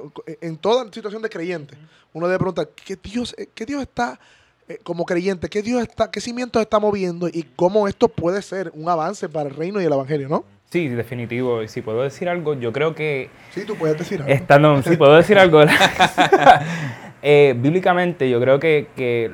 En 0.41 0.57
toda 0.57 0.91
situación 0.91 1.21
de 1.21 1.29
creyente, 1.29 1.77
uno 2.13 2.27
debe 2.27 2.39
preguntar, 2.39 2.69
¿qué 2.69 2.95
Dios, 2.95 3.35
eh, 3.37 3.49
qué 3.53 3.65
Dios 3.65 3.81
está 3.81 4.19
eh, 4.67 4.79
como 4.81 5.05
creyente, 5.05 5.49
qué 5.49 5.61
Dios 5.61 5.81
está, 5.81 6.09
qué 6.09 6.19
cimientos 6.19 6.61
está 6.61 6.79
moviendo 6.79 7.27
y 7.27 7.43
cómo 7.55 7.87
esto 7.87 8.07
puede 8.07 8.41
ser 8.41 8.71
un 8.73 8.89
avance 8.89 9.29
para 9.29 9.49
el 9.49 9.55
reino 9.55 9.79
y 9.81 9.85
el 9.85 9.93
evangelio, 9.93 10.29
¿no? 10.29 10.56
Sí, 10.69 10.89
definitivo. 10.89 11.63
Y 11.63 11.67
si 11.69 11.81
puedo 11.81 12.03
decir 12.03 12.27
algo, 12.27 12.53
yo 12.55 12.73
creo 12.73 12.93
que... 12.93 13.29
Sí, 13.51 13.63
tú 13.65 13.75
puedes 13.75 13.97
decir 13.97 14.21
algo. 14.21 14.33
Estando, 14.33 14.81
sí, 14.83 14.97
puedo 14.97 15.15
decir 15.15 15.39
algo. 15.39 15.61
eh, 17.21 17.55
bíblicamente, 17.57 18.29
yo 18.29 18.41
creo 18.41 18.59
que, 18.59 18.87
que, 18.95 19.31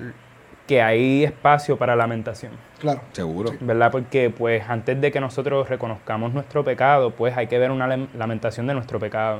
que, 0.68 0.82
hay 0.84 1.24
espacio 1.24 1.76
para 1.76 1.96
lamentación. 1.96 2.52
Claro. 2.80 3.02
Seguro. 3.14 3.52
¿Verdad? 3.62 3.92
Porque 3.92 4.30
pues 4.30 4.64
antes 4.70 5.02
de 5.02 5.12
que 5.12 5.20
nosotros 5.20 5.68
reconozcamos 5.70 6.34
nuestro 6.34 6.64
pecado, 6.64 7.12
pues 7.12 7.36
hay 7.36 7.48
que 7.48 7.58
ver 7.58 7.72
una 7.72 7.88
lamentación 7.88 8.68
de 8.68 8.76
nuestro 8.76 9.00
pecado. 9.00 9.40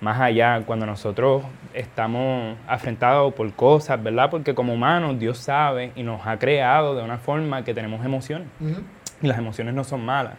Más 0.00 0.18
allá, 0.18 0.62
cuando 0.64 0.86
nosotros 0.86 1.42
estamos 1.74 2.56
afrentados 2.66 3.34
por 3.34 3.52
cosas, 3.52 4.02
¿verdad? 4.02 4.30
Porque 4.30 4.54
como 4.54 4.72
humanos 4.72 5.18
Dios 5.18 5.36
sabe 5.36 5.92
y 5.96 6.02
nos 6.02 6.26
ha 6.26 6.38
creado 6.38 6.94
de 6.94 7.02
una 7.02 7.18
forma 7.18 7.62
que 7.62 7.74
tenemos 7.74 8.06
emociones. 8.06 8.48
Y 9.20 9.26
las 9.26 9.36
emociones 9.36 9.74
no 9.74 9.84
son 9.84 10.02
malas. 10.02 10.34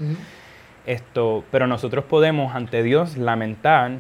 Esto, 0.88 1.44
pero 1.51 1.67
nosotros 1.67 2.06
podemos 2.06 2.56
ante 2.56 2.82
Dios 2.82 3.17
lamentar, 3.17 3.91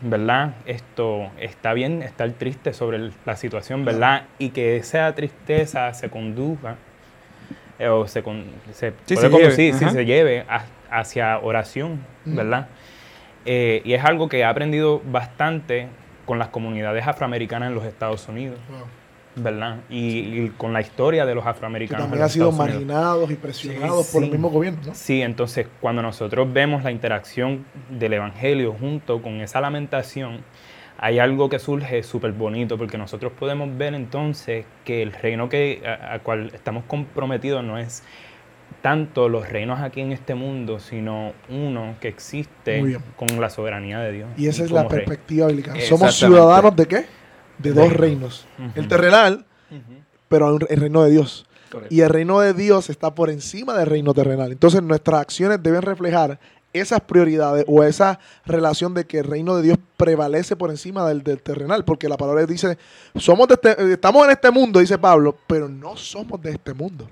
¿verdad? 0.00 0.54
Esto 0.66 1.30
está 1.38 1.72
bien 1.72 2.02
estar 2.02 2.30
triste 2.32 2.72
sobre 2.72 3.12
la 3.24 3.36
situación, 3.36 3.84
¿verdad? 3.84 4.24
Y 4.38 4.50
que 4.50 4.76
esa 4.76 5.14
tristeza 5.14 5.94
se 5.94 6.10
conduzca 6.10 6.76
eh, 7.78 7.88
o 7.88 8.06
se, 8.08 8.22
se, 8.72 8.92
se, 9.04 9.28
lleve, 9.30 9.72
se 9.72 10.04
lleve 10.04 10.44
hacia 10.90 11.38
oración, 11.38 12.00
¿verdad? 12.24 12.66
Eh, 13.44 13.80
y 13.84 13.94
es 13.94 14.04
algo 14.04 14.28
que 14.28 14.40
he 14.40 14.44
aprendido 14.44 15.00
bastante 15.04 15.88
con 16.26 16.38
las 16.38 16.48
comunidades 16.48 17.06
afroamericanas 17.06 17.68
en 17.68 17.74
los 17.76 17.84
Estados 17.84 18.28
Unidos. 18.28 18.58
¿Verdad? 19.36 19.80
Y, 19.88 20.48
con 20.50 20.72
la 20.72 20.80
historia 20.80 21.24
de 21.24 21.34
los 21.34 21.46
afroamericanos. 21.46 22.04
Que 22.04 22.10
también 22.10 22.22
han 22.22 22.30
sido 22.30 22.52
marginados 22.52 23.30
y 23.30 23.34
presionados 23.34 24.08
por 24.08 24.22
el 24.24 24.30
mismo 24.30 24.50
gobierno, 24.50 24.80
¿no? 24.86 24.94
Sí, 24.94 25.22
entonces 25.22 25.66
cuando 25.80 26.02
nosotros 26.02 26.52
vemos 26.52 26.84
la 26.84 26.90
interacción 26.90 27.64
del 27.90 28.14
Evangelio 28.14 28.74
junto 28.78 29.22
con 29.22 29.40
esa 29.40 29.60
lamentación, 29.60 30.40
hay 30.98 31.18
algo 31.18 31.48
que 31.48 31.58
surge 31.58 32.02
súper 32.02 32.32
bonito, 32.32 32.78
porque 32.78 32.98
nosotros 32.98 33.32
podemos 33.38 33.76
ver 33.76 33.94
entonces 33.94 34.66
que 34.84 35.02
el 35.02 35.12
reino 35.12 35.48
que, 35.48 35.82
a, 35.84 36.18
cual 36.20 36.52
estamos 36.54 36.84
comprometidos 36.84 37.64
no 37.64 37.78
es 37.78 38.02
tanto 38.82 39.28
los 39.28 39.48
reinos 39.48 39.80
aquí 39.80 40.00
en 40.00 40.12
este 40.12 40.34
mundo, 40.34 40.78
sino 40.78 41.32
uno 41.48 41.96
que 42.00 42.08
existe 42.08 42.98
con 43.16 43.40
la 43.40 43.50
soberanía 43.50 44.00
de 44.00 44.12
Dios. 44.12 44.28
Y 44.36 44.48
esa 44.48 44.64
es 44.64 44.70
la 44.70 44.88
perspectiva 44.88 45.46
bíblica. 45.48 45.74
¿Somos 45.80 46.14
ciudadanos 46.14 46.76
de 46.76 46.86
qué? 46.86 47.21
De 47.62 47.72
dos 47.72 47.92
reinos. 47.92 48.46
El 48.74 48.88
terrenal, 48.88 49.46
pero 50.28 50.58
el 50.68 50.80
reino 50.80 51.02
de 51.04 51.10
Dios. 51.10 51.46
Y 51.88 52.00
el 52.00 52.10
reino 52.10 52.40
de 52.40 52.52
Dios 52.52 52.90
está 52.90 53.14
por 53.14 53.30
encima 53.30 53.76
del 53.76 53.86
reino 53.86 54.12
terrenal. 54.12 54.52
Entonces 54.52 54.82
nuestras 54.82 55.20
acciones 55.20 55.62
deben 55.62 55.82
reflejar 55.82 56.38
esas 56.72 57.00
prioridades 57.02 57.64
o 57.68 57.84
esa 57.84 58.18
relación 58.46 58.94
de 58.94 59.04
que 59.04 59.18
el 59.18 59.24
reino 59.24 59.56
de 59.56 59.62
Dios 59.62 59.78
prevalece 59.96 60.56
por 60.56 60.70
encima 60.70 61.06
del, 61.06 61.22
terrenal, 61.22 61.84
porque 61.84 62.08
la 62.08 62.16
palabra 62.16 62.46
dice, 62.46 62.78
somos 63.16 63.48
de 63.48 63.54
este, 63.54 63.92
estamos 63.92 64.24
en 64.24 64.30
este 64.30 64.50
mundo, 64.50 64.80
dice 64.80 64.98
Pablo, 64.98 65.36
pero 65.46 65.68
no 65.68 65.96
somos 65.96 66.40
de 66.40 66.52
este 66.52 66.72
mundo. 66.72 67.08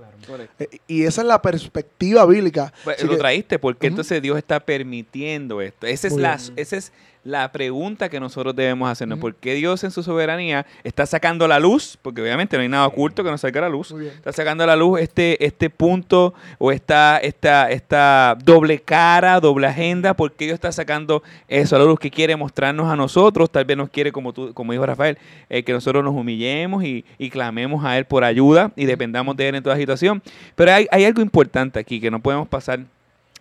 Eh, 0.58 0.68
y 0.86 1.04
esa 1.04 1.20
es 1.22 1.26
la 1.26 1.42
perspectiva 1.42 2.24
bíblica. 2.24 2.72
Pues, 2.84 3.02
lo 3.04 3.16
traíste, 3.18 3.58
porque 3.58 3.86
entonces 3.86 4.22
Dios 4.22 4.38
está 4.38 4.60
permitiendo 4.60 5.60
esto. 5.60 5.86
Esa 5.86 6.08
es, 6.08 6.16
la, 6.16 6.38
esa 6.56 6.76
es 6.76 6.92
la 7.22 7.52
pregunta 7.52 8.08
que 8.08 8.18
nosotros 8.18 8.56
debemos 8.56 8.90
hacernos. 8.90 9.18
¿Por 9.18 9.34
qué 9.34 9.54
Dios 9.54 9.84
en 9.84 9.90
su 9.90 10.02
soberanía 10.02 10.64
está 10.84 11.04
sacando 11.04 11.46
la 11.46 11.58
luz? 11.58 11.98
Porque 12.00 12.22
obviamente 12.22 12.56
no 12.56 12.62
hay 12.62 12.68
nada 12.68 12.86
oculto 12.86 13.22
que 13.22 13.30
no 13.30 13.36
saque 13.36 13.60
la 13.60 13.68
luz. 13.68 13.92
Está 13.92 14.32
sacando 14.32 14.64
a 14.64 14.66
la 14.66 14.76
luz 14.76 15.00
este, 15.00 15.44
este 15.44 15.68
punto 15.68 16.32
o 16.58 16.72
esta, 16.72 17.18
esta, 17.18 17.70
esta 17.70 18.36
doble 18.42 18.80
cara, 18.80 19.38
doble 19.38 19.66
agenda. 19.66 20.14
¿Por 20.14 20.32
qué 20.32 20.46
Dios 20.46 20.54
está 20.54 20.72
sacando 20.72 21.22
eso 21.48 21.76
a 21.76 21.78
la 21.78 21.84
luz 21.84 21.98
que 21.98 22.10
quiere 22.10 22.36
mostrarnos 22.36 22.90
a 22.90 22.96
nosotros? 22.96 23.50
Tal 23.50 23.66
vez 23.66 23.76
nos 23.76 23.90
quiere, 23.90 24.12
como, 24.12 24.32
tú, 24.32 24.54
como 24.54 24.72
dijo 24.72 24.86
Rafael, 24.86 25.18
eh, 25.50 25.62
que 25.62 25.72
nosotros 25.72 26.02
nos 26.02 26.14
humillemos 26.14 26.84
y, 26.84 27.04
clamemos 27.30 27.84
a 27.84 27.96
Él 27.96 28.06
por 28.06 28.24
ayuda 28.24 28.72
y 28.74 28.86
dependamos 28.86 29.36
de 29.36 29.48
Él 29.48 29.54
en 29.54 29.62
toda 29.62 29.76
situación. 29.76 30.20
Pero 30.56 30.72
hay, 30.72 30.88
hay 30.90 31.04
algo 31.04 31.22
importante 31.22 31.78
aquí 31.78 32.00
que 32.00 32.10
no 32.10 32.20
podemos 32.20 32.48
pasar 32.48 32.80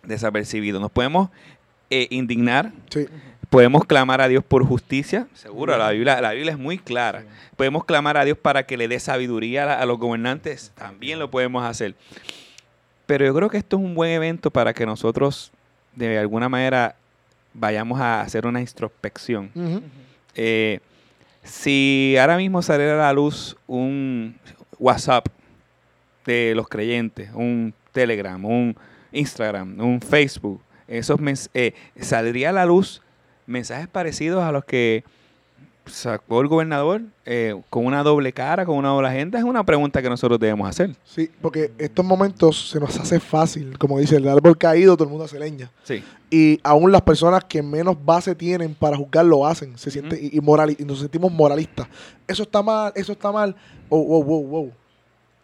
desapercibido. 0.04 0.78
Nos 0.78 0.92
podemos 0.92 1.28
eh, 1.88 2.06
indignar. 2.10 2.70
Sí. 2.88 3.06
Podemos 3.50 3.84
clamar 3.84 4.20
a 4.20 4.28
Dios 4.28 4.44
por 4.44 4.64
justicia, 4.64 5.26
seguro, 5.34 5.76
la 5.76 5.90
Biblia, 5.90 6.20
la 6.20 6.30
Biblia 6.30 6.52
es 6.52 6.58
muy 6.58 6.78
clara. 6.78 7.24
Podemos 7.56 7.84
clamar 7.84 8.16
a 8.16 8.24
Dios 8.24 8.38
para 8.38 8.64
que 8.64 8.76
le 8.76 8.86
dé 8.86 9.00
sabiduría 9.00 9.80
a, 9.80 9.84
los 9.86 9.98
gobernantes, 9.98 10.70
también 10.76 11.18
lo 11.18 11.32
podemos 11.32 11.64
hacer. 11.64 11.96
Pero 13.06 13.26
yo 13.26 13.34
creo 13.34 13.50
que 13.50 13.58
esto 13.58 13.76
es 13.76 13.82
un 13.82 13.96
buen 13.96 14.12
evento 14.12 14.52
para 14.52 14.72
que 14.72 14.86
nosotros, 14.86 15.50
de 15.96 16.16
alguna 16.16 16.48
manera, 16.48 16.94
vayamos 17.52 18.00
a 18.00 18.20
hacer 18.20 18.46
una 18.46 18.60
introspección. 18.60 19.50
Eh, 20.36 20.78
si 21.42 22.14
ahora 22.20 22.36
mismo 22.36 22.62
saliera 22.62 22.94
a 22.94 23.08
la 23.08 23.12
luz 23.12 23.56
un 23.66 24.38
WhatsApp 24.78 25.26
de 26.24 26.52
los 26.54 26.68
creyentes, 26.68 27.30
un 27.34 27.74
Telegram, 27.90 28.44
un 28.44 28.76
Instagram, 29.10 29.80
un 29.80 30.00
Facebook, 30.00 30.62
esos 30.86 31.18
eh, 31.54 31.74
saldría 32.00 32.50
a 32.50 32.52
la 32.52 32.64
luz 32.64 33.02
mensajes 33.50 33.88
parecidos 33.88 34.42
a 34.42 34.52
los 34.52 34.64
que 34.64 35.04
sacó 35.86 36.40
el 36.40 36.48
gobernador 36.48 37.02
eh, 37.26 37.60
con 37.68 37.84
una 37.84 38.02
doble 38.02 38.32
cara, 38.32 38.64
con 38.64 38.76
una 38.76 38.90
doble 38.90 39.08
agenda, 39.08 39.38
es 39.38 39.44
una 39.44 39.64
pregunta 39.64 40.00
que 40.00 40.08
nosotros 40.08 40.38
debemos 40.38 40.68
hacer. 40.68 40.94
Sí, 41.04 41.30
porque 41.40 41.72
estos 41.78 42.04
momentos 42.04 42.70
se 42.70 42.80
nos 42.80 42.96
hace 42.98 43.20
fácil, 43.20 43.76
como 43.78 43.98
dice, 43.98 44.16
el 44.16 44.28
árbol 44.28 44.56
caído, 44.56 44.96
todo 44.96 45.04
el 45.04 45.10
mundo 45.10 45.24
hace 45.24 45.38
leña. 45.38 45.70
Sí. 45.82 46.02
Y 46.30 46.60
aún 46.62 46.92
las 46.92 47.02
personas 47.02 47.44
que 47.44 47.62
menos 47.62 47.96
base 48.04 48.34
tienen 48.34 48.74
para 48.74 48.96
juzgar 48.96 49.24
lo 49.24 49.46
hacen, 49.46 49.76
se 49.76 49.90
siente, 49.90 50.18
y, 50.20 50.38
y, 50.38 50.84
nos 50.84 51.00
sentimos 51.00 51.32
moralistas. 51.32 51.88
Eso 52.26 52.44
está 52.44 52.62
mal, 52.62 52.92
eso 52.94 53.12
está 53.12 53.32
mal. 53.32 53.56
Oh, 53.88 54.02
wow, 54.02 54.22
wow, 54.22 54.46
wow. 54.46 54.72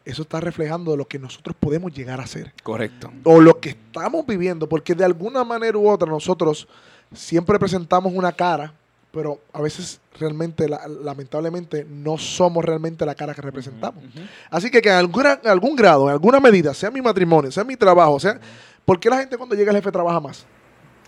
Eso 0.04 0.22
está 0.22 0.38
reflejando 0.38 0.96
lo 0.96 1.08
que 1.08 1.18
nosotros 1.18 1.56
podemos 1.58 1.92
llegar 1.92 2.20
a 2.20 2.26
ser. 2.28 2.54
Correcto. 2.62 3.12
O 3.25 3.40
lo 3.40 3.58
que 3.58 3.70
estamos 3.70 4.25
viviendo, 4.25 4.68
porque 4.68 4.94
de 4.94 5.04
alguna 5.04 5.42
manera 5.42 5.76
u 5.76 5.88
otra 5.88 6.08
nosotros 6.08 6.68
siempre 7.12 7.58
presentamos 7.58 8.12
una 8.12 8.32
cara, 8.32 8.72
pero 9.12 9.40
a 9.52 9.62
veces 9.62 10.00
realmente, 10.18 10.66
lamentablemente, 11.02 11.86
no 11.88 12.18
somos 12.18 12.64
realmente 12.64 13.06
la 13.06 13.14
cara 13.14 13.34
que 13.34 13.42
representamos. 13.42 14.04
Así 14.50 14.70
que 14.70 14.82
que 14.82 14.90
en, 14.90 14.96
algún 14.96 15.76
grado, 15.76 16.08
en 16.08 16.12
alguna 16.12 16.40
medida, 16.40 16.75
sea 16.75 16.90
mi 16.90 17.00
matrimonio, 17.00 17.50
sea 17.50 17.64
mi 17.64 17.76
trabajo, 17.76 18.20
sea... 18.20 18.38
¿Por 18.84 19.00
qué 19.00 19.10
la 19.10 19.18
gente 19.18 19.36
cuando 19.36 19.56
llega 19.56 19.70
al 19.70 19.76
jefe 19.76 19.90
trabaja 19.90 20.20
más? 20.20 20.46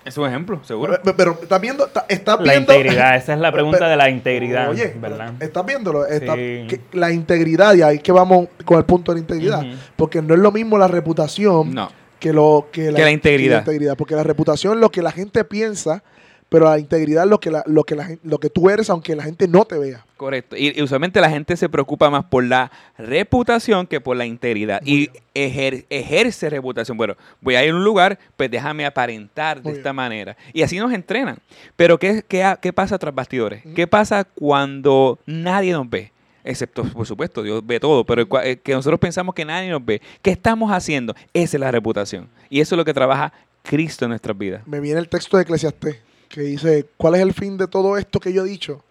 Es 0.05 0.17
un 0.17 0.27
ejemplo, 0.27 0.61
seguro. 0.65 0.99
Pero, 1.17 1.39
estás 1.41 1.61
viendo, 1.61 1.89
está, 2.09 2.37
La 2.41 2.57
integridad, 2.57 3.15
esa 3.15 3.35
es 3.35 3.41
la 3.41 3.53
pregunta 3.53 3.89
de 3.89 3.97
la 3.97 4.11
integridad. 4.11 4.71
Oye, 4.71 4.97
¿verdad? 4.99 5.35
Estás 5.39 5.65
viéndolo. 5.65 6.05
la 6.93 7.13
integridad, 7.13 7.75
y 7.75 7.83
ahí 7.83 7.99
que 8.01 8.11
vamos 8.11 8.49
con 8.65 8.79
el 8.79 8.85
punto 8.85 9.13
de 9.13 9.17
la 9.17 9.21
integridad. 9.21 9.63
Porque 9.95 10.21
no 10.23 10.35
es 10.35 10.41
lo 10.41 10.51
mismo 10.51 10.77
la 10.77 10.89
reputación 10.89 11.73
no 11.73 11.91
que, 12.19 12.33
lo, 12.33 12.69
que, 12.73 12.91
la, 12.91 13.11
integridad. 13.11 13.65
Porque 13.97 14.15
la 14.15 14.23
reputación 14.23 14.75
es 14.75 14.81
lo 14.81 14.91
que 14.91 15.03
la 15.03 15.13
gente 15.13 15.45
piensa, 15.45 16.03
pero 16.49 16.67
la 16.67 16.79
integridad 16.79 17.25
es 17.25 17.31
lo 17.31 17.41
que, 17.41 17.51
la, 17.51 17.63
lo, 17.67 17.85
que 17.85 17.95
la, 17.95 18.17
lo 18.23 18.39
que 18.39 18.51
tú 18.51 18.71
eres, 18.71 18.89
aunque 18.91 19.15
la 19.15 19.23
gente 19.23 19.47
no 19.49 19.65
te 19.65 19.79
vea. 19.79 20.05
Correcto. 20.17 20.57
Y, 20.57 20.81
usualmente 20.83 21.21
la 21.21 21.31
gente 21.31 21.57
se 21.57 21.69
preocupa 21.69 22.11
más 22.11 22.25
por 22.25 22.45
la 22.45 22.73
reputación 22.97 23.87
que 23.87 24.01
por 24.01 24.17
la 24.17 24.27
integridad. 24.27 24.81
y 24.85 25.11
ejerce 25.35 26.51
reputación. 26.51 26.97
Bueno, 26.97 27.17
voy 27.41 27.55
a 27.55 27.65
ir 27.65 27.71
a 27.71 27.77
un 27.77 27.85
lugar, 27.85 28.19
pues 28.37 28.51
déjame 28.51 28.87
aparentar 28.87 29.63
de 29.63 29.73
esta 29.73 29.93
manera. 29.93 30.37
Y 30.53 30.63
así 30.63 30.79
nos 30.79 30.93
entrenan. 30.93 31.39
Pero 31.77 31.99
¿qué, 31.99 32.25
qué, 32.27 32.57
qué 32.61 32.73
pasa 32.73 32.99
tras 32.99 33.15
bastidores? 33.15 33.63
¿Qué 33.75 33.87
pasa 33.87 34.25
cuando 34.25 35.19
nadie 35.27 35.73
nos 35.73 35.89
ve? 35.89 36.13
Excepto, 36.49 36.83
por 36.85 37.07
supuesto, 37.07 37.43
Dios 37.43 37.65
ve 37.65 37.79
todo, 37.79 38.05
pero 38.05 38.27
eh, 38.43 38.57
que 38.57 38.73
nosotros 38.73 38.99
pensamos 38.99 39.35
que 39.35 39.45
nadie 39.45 39.71
nos 39.71 39.85
ve. 39.85 40.01
¿Qué 40.23 40.31
estamos 40.31 40.73
haciendo? 40.73 41.15
Esa 41.35 41.57
es 41.57 41.61
la 41.61 41.71
reputación. 41.71 42.29
Y 42.49 42.61
eso 42.61 42.75
es 42.75 42.77
lo 42.79 42.85
que 42.85 42.95
trabaja 42.95 43.33
Cristo 43.63 44.07
en 44.07 44.11
nuestras 44.11 44.37
vidas. 44.37 44.67
Me 44.67 44.81
viene 44.81 44.99
el 44.99 45.09
texto 45.09 45.37
de 45.37 45.43
Eclesiastés, 45.43 45.99
que 46.29 46.41
dice, 46.41 46.87
¿cuál 46.97 47.17
es 47.17 47.21
el 47.21 47.35
fin 47.35 47.59
de 47.59 47.69
todo 47.69 47.99
esto 47.99 48.19
que 48.19 48.33
yo 48.33 48.45
he 48.45 48.49
dicho? 48.49 48.83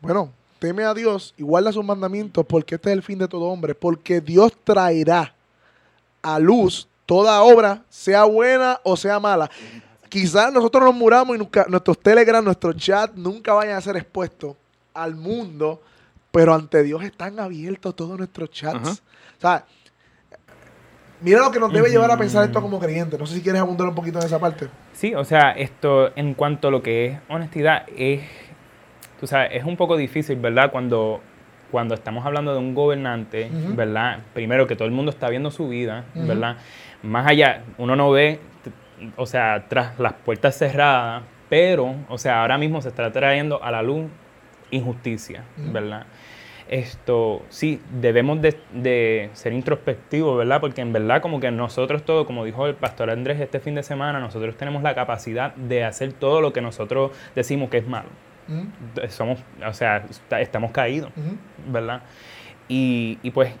Bueno, 0.00 0.32
teme 0.60 0.84
a 0.84 0.94
Dios 0.94 1.34
y 1.36 1.42
guarda 1.42 1.72
sus 1.72 1.84
mandamientos, 1.84 2.46
porque 2.46 2.76
este 2.76 2.90
es 2.90 2.96
el 2.96 3.02
fin 3.02 3.18
de 3.18 3.26
todo 3.26 3.46
hombre, 3.46 3.74
porque 3.74 4.20
Dios 4.20 4.52
traerá 4.62 5.34
a 6.22 6.38
luz 6.38 6.86
toda 7.06 7.42
obra, 7.42 7.82
sea 7.88 8.24
buena 8.24 8.78
o 8.84 8.96
sea 8.96 9.18
mala. 9.18 9.50
Quizás 10.08 10.52
nosotros 10.52 10.84
nos 10.84 10.94
muramos 10.94 11.34
y 11.34 11.38
nunca, 11.40 11.66
nuestros 11.68 11.98
telegram, 11.98 12.44
nuestros 12.44 12.76
chat 12.76 13.12
nunca 13.14 13.52
vayan 13.52 13.76
a 13.76 13.80
ser 13.80 13.96
expuestos 13.96 14.56
al 14.94 15.16
mundo 15.16 15.82
pero 16.30 16.54
ante 16.54 16.82
Dios 16.82 17.02
están 17.02 17.38
abiertos 17.40 17.94
todos 17.96 18.16
nuestros 18.18 18.50
chats. 18.50 19.02
O 19.38 19.40
sea, 19.40 19.64
mira 21.20 21.40
lo 21.40 21.50
que 21.50 21.58
nos 21.58 21.72
debe 21.72 21.90
llevar 21.90 22.10
a 22.10 22.16
pensar 22.16 22.44
esto 22.44 22.60
como 22.62 22.78
creyentes. 22.78 23.18
No 23.18 23.26
sé 23.26 23.36
si 23.36 23.42
quieres 23.42 23.60
abundar 23.60 23.88
un 23.88 23.94
poquito 23.94 24.18
en 24.18 24.26
esa 24.26 24.38
parte. 24.38 24.68
Sí, 24.92 25.14
o 25.14 25.24
sea, 25.24 25.52
esto 25.52 26.16
en 26.16 26.34
cuanto 26.34 26.68
a 26.68 26.70
lo 26.70 26.82
que 26.82 27.06
es 27.06 27.18
honestidad, 27.28 27.84
es, 27.96 28.22
tú 29.18 29.26
sabes, 29.26 29.50
es 29.52 29.64
un 29.64 29.76
poco 29.76 29.96
difícil, 29.96 30.36
¿verdad? 30.36 30.70
Cuando, 30.70 31.20
cuando 31.70 31.94
estamos 31.94 32.24
hablando 32.24 32.52
de 32.52 32.58
un 32.58 32.74
gobernante, 32.74 33.50
¿verdad? 33.74 34.20
Primero 34.34 34.66
que 34.66 34.76
todo 34.76 34.86
el 34.86 34.92
mundo 34.92 35.10
está 35.10 35.28
viendo 35.28 35.50
su 35.50 35.68
vida, 35.68 36.04
¿verdad? 36.14 36.56
Más 37.02 37.26
allá, 37.26 37.64
uno 37.78 37.96
no 37.96 38.10
ve, 38.10 38.40
o 39.16 39.26
sea, 39.26 39.66
tras 39.68 39.98
las 39.98 40.12
puertas 40.12 40.56
cerradas, 40.56 41.22
pero, 41.48 41.96
o 42.08 42.18
sea, 42.18 42.42
ahora 42.42 42.58
mismo 42.58 42.80
se 42.80 42.88
está 42.88 43.10
trayendo 43.10 43.62
a 43.62 43.70
la 43.70 43.82
luz 43.82 44.04
injusticia, 44.70 45.44
¿verdad? 45.56 46.06
Esto, 46.70 47.42
sí, 47.48 47.80
debemos 48.00 48.40
de, 48.40 49.30
ser 49.32 49.52
introspectivos, 49.52 50.38
¿verdad? 50.38 50.60
Porque 50.60 50.80
en 50.80 50.92
verdad 50.92 51.20
como 51.20 51.40
que 51.40 51.50
nosotros 51.50 52.04
todo, 52.04 52.26
como 52.26 52.44
dijo 52.44 52.64
el 52.68 52.76
pastor 52.76 53.10
Andrés 53.10 53.40
este 53.40 53.58
fin 53.58 53.74
de 53.74 53.82
semana, 53.82 54.20
nosotros 54.20 54.56
tenemos 54.56 54.82
la 54.84 54.94
capacidad 54.94 55.52
de 55.56 55.82
hacer 55.82 56.12
todo 56.12 56.40
lo 56.40 56.52
que 56.52 56.60
nosotros 56.60 57.10
decimos 57.34 57.70
que 57.70 57.78
es 57.78 57.88
malo. 57.88 58.08
Somos, 59.08 59.40
o 59.66 59.72
sea, 59.72 60.04
estamos 60.38 60.70
caídos, 60.70 61.10
¿verdad? 61.66 62.02
Y, 62.68 63.16
pues 63.34 63.52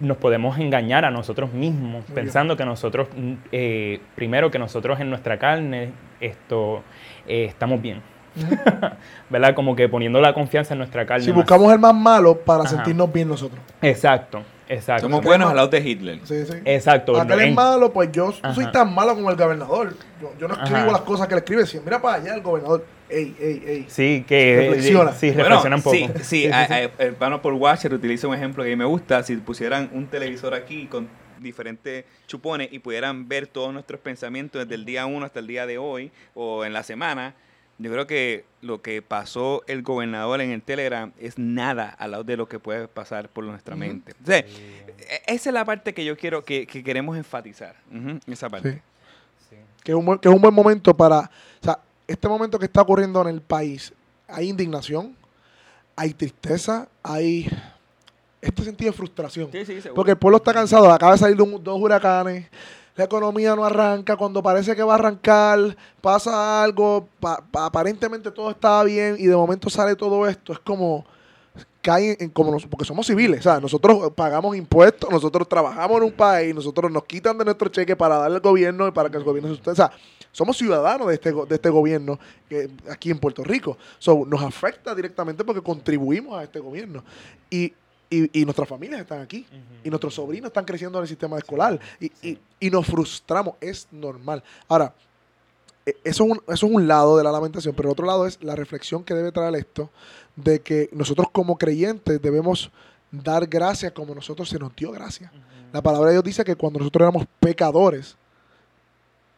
nos 0.00 0.16
podemos 0.16 0.58
engañar 0.58 1.04
a 1.04 1.10
nosotros 1.10 1.52
mismos 1.52 2.06
pensando 2.14 2.56
que 2.56 2.64
nosotros, 2.64 3.08
eh, 3.52 4.00
primero 4.14 4.50
que 4.50 4.58
nosotros 4.58 5.00
en 5.00 5.10
nuestra 5.10 5.38
carne, 5.38 5.92
esto, 6.18 6.82
eh, 7.26 7.44
estamos 7.44 7.82
bien 7.82 8.13
¿Verdad? 9.30 9.54
Como 9.54 9.76
que 9.76 9.88
poniendo 9.88 10.20
la 10.20 10.34
confianza 10.34 10.74
en 10.74 10.78
nuestra 10.78 11.06
carne. 11.06 11.24
Si 11.24 11.30
buscamos 11.30 11.72
el 11.72 11.78
más 11.78 11.94
malo 11.94 12.36
para 12.38 12.66
sentirnos 12.66 13.12
bien 13.12 13.28
nosotros. 13.28 13.60
Exacto. 13.82 14.42
Exacto. 14.68 15.02
Somos 15.02 15.22
buenos 15.22 15.50
al 15.50 15.56
lado 15.56 15.68
de 15.68 15.78
Hitler. 15.78 16.20
Sí, 16.24 16.46
sí. 16.46 16.54
Exacto. 16.64 17.20
Aquel 17.20 17.40
es 17.40 17.54
malo, 17.54 17.92
pues 17.92 18.10
yo 18.12 18.32
soy 18.32 18.70
tan 18.72 18.94
malo 18.94 19.14
como 19.14 19.30
el 19.30 19.36
gobernador. 19.36 19.94
Yo, 20.38 20.48
no 20.48 20.54
escribo 20.54 20.90
las 20.90 21.02
cosas 21.02 21.28
que 21.28 21.34
él 21.34 21.38
escribe. 21.38 21.66
Si 21.66 21.78
mira 21.80 22.00
para 22.00 22.16
allá 22.16 22.34
el 22.34 22.42
gobernador. 22.42 22.86
ey, 23.08 23.36
ey, 23.38 23.62
ey. 23.66 23.86
Sí, 23.88 24.24
que 24.26 24.56
reflexiona. 24.56 25.12
Sí, 25.12 25.32
reflexiona 25.32 25.76
un 25.76 25.82
poco. 25.82 25.96
Sí, 25.96 26.08
sí, 26.22 26.50
el 26.98 27.14
pano 27.14 27.42
por 27.42 27.52
Watcher 27.52 27.92
utiliza 27.92 28.26
un 28.26 28.34
ejemplo 28.34 28.64
que 28.64 28.74
me 28.74 28.84
gusta. 28.84 29.22
Si 29.22 29.36
pusieran 29.36 29.90
un 29.92 30.06
televisor 30.06 30.54
aquí 30.54 30.86
con 30.86 31.08
diferentes 31.40 32.04
chupones 32.26 32.72
y 32.72 32.78
pudieran 32.78 33.28
ver 33.28 33.46
todos 33.46 33.72
nuestros 33.72 34.00
pensamientos 34.00 34.62
desde 34.62 34.74
el 34.74 34.84
día 34.84 35.04
1 35.04 35.26
hasta 35.26 35.40
el 35.40 35.46
día 35.46 35.66
de 35.66 35.78
hoy 35.78 36.10
o 36.34 36.64
en 36.64 36.72
la 36.72 36.82
semana, 36.82 37.34
yo 37.78 37.90
creo 37.90 38.06
que 38.06 38.44
lo 38.62 38.82
que 38.82 39.02
pasó 39.02 39.62
el 39.66 39.82
gobernador 39.82 40.40
en 40.40 40.50
el 40.50 40.62
Telegram 40.62 41.12
es 41.18 41.38
nada 41.38 41.88
al 41.88 42.12
lado 42.12 42.24
de 42.24 42.36
lo 42.36 42.48
que 42.48 42.58
puede 42.58 42.86
pasar 42.88 43.28
por 43.28 43.44
nuestra 43.44 43.74
mente. 43.74 44.12
O 44.12 44.30
e, 44.30 44.46
esa 45.26 45.50
es 45.50 45.54
la 45.54 45.64
parte 45.64 45.92
que 45.92 46.04
yo 46.04 46.16
quiero, 46.16 46.44
que, 46.44 46.66
queremos 46.66 47.16
enfatizar. 47.16 47.74
esa 48.26 48.48
parte. 48.48 48.82
Que, 49.82 49.92
es 49.92 49.96
un, 49.96 50.18
que 50.18 50.28
es 50.28 50.34
un 50.34 50.40
buen 50.40 50.54
momento 50.54 50.96
para, 50.96 51.18
o 51.20 51.64
sea, 51.64 51.78
este 52.06 52.28
momento 52.28 52.58
que 52.58 52.66
está 52.66 52.80
ocurriendo 52.82 53.20
en 53.22 53.28
el 53.28 53.42
país, 53.42 53.92
hay 54.28 54.48
indignación, 54.48 55.14
hay 55.96 56.14
tristeza, 56.14 56.88
hay 57.02 57.50
este 58.40 58.62
sentido 58.62 58.90
de 58.92 58.96
frustración. 58.96 59.50
porque 59.94 60.12
el 60.12 60.18
pueblo 60.18 60.36
está 60.36 60.52
cansado, 60.52 60.90
acaba 60.90 61.12
de 61.12 61.18
salir 61.18 61.36
dos 61.36 61.80
huracanes, 61.80 62.46
la 62.96 63.04
economía 63.04 63.56
no 63.56 63.64
arranca, 63.64 64.16
cuando 64.16 64.42
parece 64.42 64.76
que 64.76 64.82
va 64.82 64.92
a 64.92 64.96
arrancar, 64.96 65.76
pasa 66.00 66.62
algo, 66.62 67.08
aparentemente 67.52 68.30
todo 68.30 68.50
está 68.50 68.82
bien 68.84 69.16
y 69.18 69.26
de 69.26 69.36
momento 69.36 69.68
sale 69.68 69.96
todo 69.96 70.26
esto, 70.28 70.52
es 70.52 70.58
como 70.60 71.04
cae 71.82 72.16
en, 72.18 72.30
como 72.30 72.58
porque 72.70 72.84
somos 72.84 73.06
civiles, 73.06 73.40
o 73.40 73.42
sea, 73.42 73.60
nosotros 73.60 74.10
pagamos 74.14 74.56
impuestos, 74.56 75.10
nosotros 75.10 75.46
trabajamos 75.48 75.98
en 75.98 76.04
un 76.04 76.12
país, 76.12 76.54
nosotros 76.54 76.90
nos 76.90 77.04
quitan 77.04 77.36
de 77.36 77.44
nuestro 77.44 77.68
cheque 77.68 77.94
para 77.94 78.16
darle 78.16 78.36
al 78.36 78.42
gobierno 78.42 78.88
y 78.88 78.90
para 78.90 79.10
que 79.10 79.18
el 79.18 79.24
gobierno 79.24 79.54
se 79.54 79.70
o 79.70 79.74
sea, 79.74 79.92
somos 80.32 80.56
ciudadanos 80.56 81.08
de 81.08 81.14
este, 81.14 81.32
de 81.32 81.54
este 81.54 81.68
gobierno 81.68 82.18
aquí 82.90 83.10
en 83.10 83.18
Puerto 83.18 83.44
Rico. 83.44 83.78
So, 83.98 84.24
nos 84.26 84.42
afecta 84.42 84.92
directamente 84.92 85.44
porque 85.44 85.62
contribuimos 85.62 86.36
a 86.36 86.42
este 86.42 86.58
gobierno. 86.58 87.04
Y 87.48 87.72
y, 88.10 88.44
nuestras 88.44 88.68
familias 88.68 89.00
están 89.00 89.20
aquí. 89.20 89.46
Y 89.82 89.90
nuestros 89.90 90.14
sobrinos 90.14 90.48
están 90.48 90.64
creciendo 90.64 90.98
en 90.98 91.02
el 91.02 91.08
sistema 91.08 91.38
escolar. 91.38 91.78
Y, 92.00 92.38
y, 92.60 92.70
nos 92.70 92.86
frustramos. 92.86 93.54
Es 93.60 93.88
normal. 93.90 94.42
Ahora, 94.68 94.94
e, 95.84 95.96
eso 96.04 96.24
es, 96.24 96.30
un, 96.30 96.42
eso 96.48 96.66
es 96.66 96.72
un 96.72 96.86
lado 96.86 97.16
de 97.16 97.24
la 97.24 97.32
lamentación, 97.32 97.74
pero 97.74 97.88
el 97.88 97.92
otro 97.92 98.06
lado 98.06 98.26
es 98.26 98.42
la 98.42 98.54
reflexión 98.54 99.04
que 99.04 99.14
debe 99.14 99.32
traer 99.32 99.54
esto 99.56 99.90
de 100.36 100.60
que 100.60 100.88
nosotros 100.92 101.28
como 101.30 101.58
creyentes 101.58 102.20
debemos 102.20 102.70
dar 103.10 103.46
gracias 103.46 103.92
como 103.92 104.14
nosotros 104.14 104.48
se 104.48 104.58
nos 104.58 104.74
dio 104.74 104.90
gracia. 104.92 105.32
La 105.72 105.82
palabra 105.82 106.08
de 106.08 106.14
Dios 106.14 106.24
dice 106.24 106.44
que 106.44 106.56
cuando 106.56 106.78
nosotros 106.78 107.02
éramos 107.02 107.26
pecadores, 107.40 108.16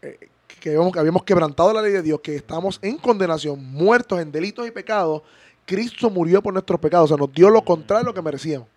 eh, 0.03 0.29
que 0.61 0.77
habíamos 0.77 1.23
quebrantado 1.25 1.73
la 1.73 1.83
ley 1.83 1.93
de 1.93 2.03
Dios, 2.03 2.21
que 2.21 2.37
estamos 2.37 2.79
en 2.83 2.99
condenación, 2.99 3.65
muertos 3.73 4.21
en 4.21 4.33
delitos 4.33 4.67
y 4.67 4.71
pecados, 4.71 5.23
Cristo 5.67 6.09
murió 6.09 6.41
por 6.41 6.55
nuestros 6.55 6.81
pecados, 6.81 7.11
o 7.11 7.15
sea, 7.15 7.17
nos 7.17 7.33
dio 7.35 7.51
lo 7.51 7.63
contrario 7.63 8.05
a 8.05 8.07
lo 8.07 8.15
que 8.15 8.23
merecíamos. 8.23 8.69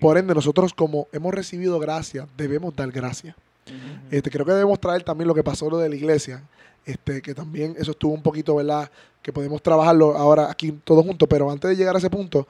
por 0.00 0.16
ende, 0.16 0.34
nosotros 0.34 0.72
como 0.72 1.06
hemos 1.12 1.32
recibido 1.32 1.78
gracia, 1.78 2.26
debemos 2.36 2.74
dar 2.74 2.90
gracia. 2.90 3.36
este, 4.10 4.30
creo 4.30 4.46
que 4.46 4.52
debemos 4.52 4.80
traer 4.80 5.02
también 5.02 5.28
lo 5.28 5.34
que 5.34 5.44
pasó 5.44 5.68
lo 5.68 5.76
de 5.76 5.90
la 5.90 5.94
iglesia, 5.94 6.42
este, 6.86 7.20
que 7.20 7.34
también 7.34 7.76
eso 7.78 7.90
estuvo 7.90 8.14
un 8.14 8.22
poquito, 8.22 8.56
¿verdad? 8.56 8.90
Que 9.20 9.32
podemos 9.32 9.62
trabajarlo 9.62 10.16
ahora 10.16 10.50
aquí 10.50 10.72
todos 10.82 11.04
juntos, 11.04 11.28
pero 11.28 11.50
antes 11.50 11.68
de 11.68 11.76
llegar 11.76 11.94
a 11.94 11.98
ese 11.98 12.08
punto, 12.08 12.48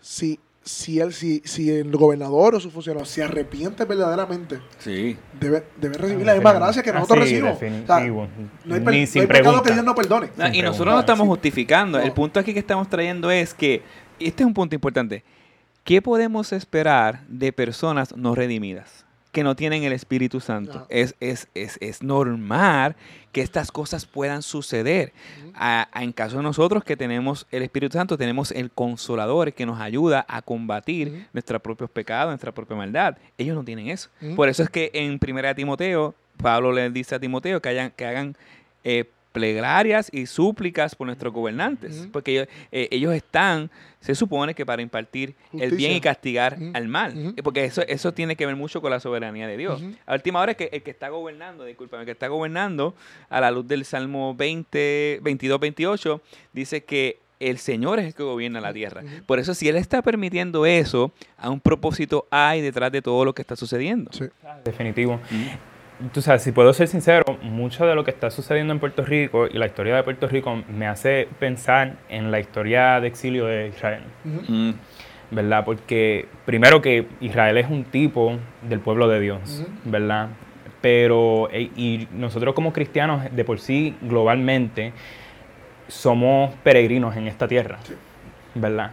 si 0.00 0.40
si 0.62 1.00
él, 1.00 1.12
si, 1.12 1.40
si 1.44 1.70
el 1.70 1.90
gobernador 1.90 2.54
o 2.54 2.60
su 2.60 2.70
funcionario 2.70 3.06
se 3.06 3.22
arrepiente 3.22 3.84
verdaderamente, 3.84 4.60
sí. 4.78 5.16
debe, 5.40 5.64
debe 5.80 5.96
recibir 5.96 6.26
la 6.26 6.34
misma 6.34 6.52
gracia 6.52 6.82
que 6.82 6.92
nosotros 6.92 7.20
recibimos. 7.20 7.58
no 8.64 8.74
hay, 8.74 8.80
Ni 8.80 9.06
sin 9.06 9.26
pecado 9.26 9.62
que 9.62 9.72
Dios 9.72 9.84
no 9.84 9.94
perdone. 9.94 10.30
y 10.52 10.62
nosotros 10.62 10.94
no 10.94 11.00
estamos 11.00 11.26
justificando. 11.26 11.98
El 11.98 12.12
punto 12.12 12.38
aquí 12.38 12.52
que 12.52 12.60
estamos 12.60 12.88
trayendo 12.88 13.30
es 13.30 13.54
que, 13.54 13.82
este 14.20 14.42
es 14.42 14.46
un 14.46 14.54
punto 14.54 14.74
importante, 14.74 15.24
¿qué 15.84 16.02
podemos 16.02 16.52
esperar 16.52 17.22
de 17.28 17.52
personas 17.52 18.14
no 18.14 18.34
redimidas? 18.34 19.07
Que 19.32 19.42
no 19.42 19.54
tienen 19.54 19.84
el 19.84 19.92
Espíritu 19.92 20.40
Santo. 20.40 20.86
Es, 20.88 21.14
es, 21.20 21.48
es, 21.54 21.78
es, 21.80 22.02
normal 22.02 22.96
que 23.32 23.42
estas 23.42 23.70
cosas 23.70 24.06
puedan 24.06 24.42
suceder. 24.42 25.12
en 25.94 26.12
caso 26.12 26.38
de 26.38 26.42
nosotros 26.42 26.82
que 26.82 26.96
tenemos 26.96 27.46
el 27.50 27.62
Espíritu 27.62 27.94
Santo, 27.94 28.16
tenemos 28.16 28.50
el 28.52 28.70
consolador 28.70 29.52
que 29.52 29.66
nos 29.66 29.80
ayuda 29.80 30.24
a 30.28 30.42
combatir 30.42 31.28
nuestros 31.32 31.60
propios 31.60 31.90
pecados, 31.90 32.30
nuestra 32.30 32.52
propia 32.52 32.76
maldad. 32.76 33.18
Ellos 33.36 33.54
no 33.54 33.64
tienen 33.64 33.88
eso. 33.88 34.08
Por 34.34 34.48
eso 34.48 34.62
es 34.62 34.70
que 34.70 34.90
en 34.94 35.20
1 35.22 35.54
Timoteo, 35.54 36.14
Pablo 36.38 36.72
le 36.72 36.88
dice 36.90 37.14
a 37.16 37.20
Timoteo 37.20 37.60
que, 37.60 37.68
hayan, 37.68 37.90
que 37.90 38.06
hagan 38.06 38.36
eh, 38.84 39.10
plegarias 39.32 40.08
y 40.12 40.26
súplicas 40.26 40.94
por 40.94 41.06
nuestros 41.06 41.32
gobernantes, 41.32 42.08
porque 42.12 42.48
eh, 42.72 42.88
ellos, 42.90 43.14
están, 43.14 43.70
se 44.00 44.14
supone 44.14 44.54
que 44.54 44.64
para 44.64 44.82
impartir 44.82 45.34
el 45.52 45.72
bien 45.72 45.92
y 45.92 46.00
castigar 46.00 46.58
al 46.74 46.88
mal, 46.88 47.34
porque 47.44 47.64
eso, 47.64 47.82
eso 47.82 48.12
tiene 48.12 48.36
que 48.36 48.46
ver 48.46 48.56
mucho 48.56 48.80
con 48.80 48.90
la 48.90 49.00
soberanía 49.00 49.46
de 49.46 49.56
Dios. 49.56 49.82
A 50.06 50.14
última 50.14 50.40
hora, 50.40 50.52
es 50.52 50.58
que 50.58 50.70
el 50.72 50.82
que 50.82 50.90
está 50.90 51.08
gobernando, 51.08 51.64
discúlpame, 51.64 52.02
el 52.02 52.06
que 52.06 52.12
está 52.12 52.28
gobernando, 52.28 52.94
a 53.28 53.40
la 53.40 53.50
luz 53.50 53.66
del 53.66 53.84
Salmo 53.84 54.34
20, 54.34 55.20
22, 55.22 55.60
28, 55.60 56.20
dice 56.52 56.84
que 56.84 57.20
el 57.40 57.58
Señor 57.58 58.00
es 58.00 58.06
el 58.06 58.14
que 58.14 58.22
gobierna 58.22 58.60
la 58.60 58.72
tierra. 58.72 59.02
Por 59.26 59.38
eso, 59.38 59.54
si 59.54 59.68
Él 59.68 59.76
está 59.76 60.02
permitiendo 60.02 60.66
eso, 60.66 61.12
a 61.36 61.50
un 61.50 61.60
propósito 61.60 62.26
hay 62.30 62.60
detrás 62.60 62.90
de 62.90 63.02
todo 63.02 63.24
lo 63.24 63.34
que 63.34 63.42
está 63.42 63.54
sucediendo. 63.56 64.10
Definitivo 64.64 65.20
tú 66.12 66.22
sabes, 66.22 66.42
si 66.42 66.52
puedo 66.52 66.72
ser 66.72 66.88
sincero, 66.88 67.24
mucho 67.42 67.86
de 67.86 67.94
lo 67.94 68.04
que 68.04 68.10
está 68.10 68.30
sucediendo 68.30 68.72
en 68.72 68.80
Puerto 68.80 69.04
Rico 69.04 69.46
y 69.46 69.58
la 69.58 69.66
historia 69.66 69.96
de 69.96 70.02
Puerto 70.02 70.28
Rico 70.28 70.62
me 70.68 70.86
hace 70.86 71.28
pensar 71.38 71.96
en 72.08 72.30
la 72.30 72.40
historia 72.40 73.00
de 73.00 73.08
exilio 73.08 73.46
de 73.46 73.68
Israel. 73.68 74.02
Mm. 74.24 74.70
¿Verdad? 75.30 75.64
Porque 75.64 76.26
primero 76.46 76.80
que 76.80 77.06
Israel 77.20 77.58
es 77.58 77.68
un 77.68 77.84
tipo 77.84 78.38
del 78.62 78.80
pueblo 78.80 79.08
de 79.08 79.20
Dios, 79.20 79.64
¿verdad? 79.84 80.28
Pero, 80.80 81.50
e, 81.52 81.62
y 81.76 82.08
nosotros 82.12 82.54
como 82.54 82.72
cristianos, 82.72 83.24
de 83.30 83.44
por 83.44 83.60
sí, 83.60 83.94
globalmente, 84.00 84.94
somos 85.86 86.54
peregrinos 86.62 87.14
en 87.16 87.26
esta 87.26 87.46
tierra, 87.46 87.78
¿verdad? 88.54 88.92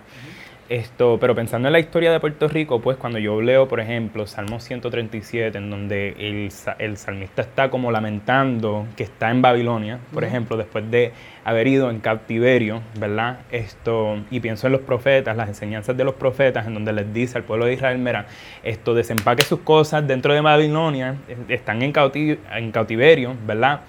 Esto, 0.67 1.19
pero 1.21 1.35
pensando 1.35 1.67
en 1.67 1.73
la 1.73 1.79
historia 1.79 2.11
de 2.11 2.19
Puerto 2.19 2.47
Rico, 2.47 2.81
pues 2.81 2.97
cuando 2.97 3.19
yo 3.19 3.39
leo, 3.39 3.67
por 3.67 3.79
ejemplo, 3.79 4.25
Salmo 4.25 4.59
137, 4.59 5.55
en 5.55 5.69
donde 5.69 6.15
el, 6.17 6.51
el 6.79 6.97
salmista 6.97 7.43
está 7.43 7.69
como 7.69 7.91
lamentando 7.91 8.87
que 8.97 9.03
está 9.03 9.29
en 9.29 9.43
Babilonia, 9.43 9.99
por 10.11 10.23
ejemplo, 10.23 10.57
después 10.57 10.89
de 10.89 11.13
haber 11.43 11.67
ido 11.67 11.91
en 11.91 11.99
cautiverio, 11.99 12.81
¿verdad? 12.99 13.41
Esto, 13.51 14.17
y 14.31 14.39
pienso 14.39 14.65
en 14.65 14.73
los 14.73 14.81
profetas, 14.81 15.37
las 15.37 15.49
enseñanzas 15.49 15.95
de 15.95 16.03
los 16.03 16.15
profetas, 16.15 16.65
en 16.65 16.73
donde 16.73 16.93
les 16.93 17.13
dice 17.13 17.37
al 17.37 17.43
pueblo 17.43 17.65
de 17.67 17.73
Israel, 17.73 17.99
mira, 17.99 18.25
esto 18.63 18.95
desempaque 18.95 19.43
sus 19.43 19.59
cosas 19.59 20.07
dentro 20.07 20.33
de 20.33 20.41
Babilonia, 20.41 21.13
están 21.47 21.83
en, 21.83 21.93
en 22.55 22.71
cautiverio, 22.71 23.35
¿verdad? 23.45 23.81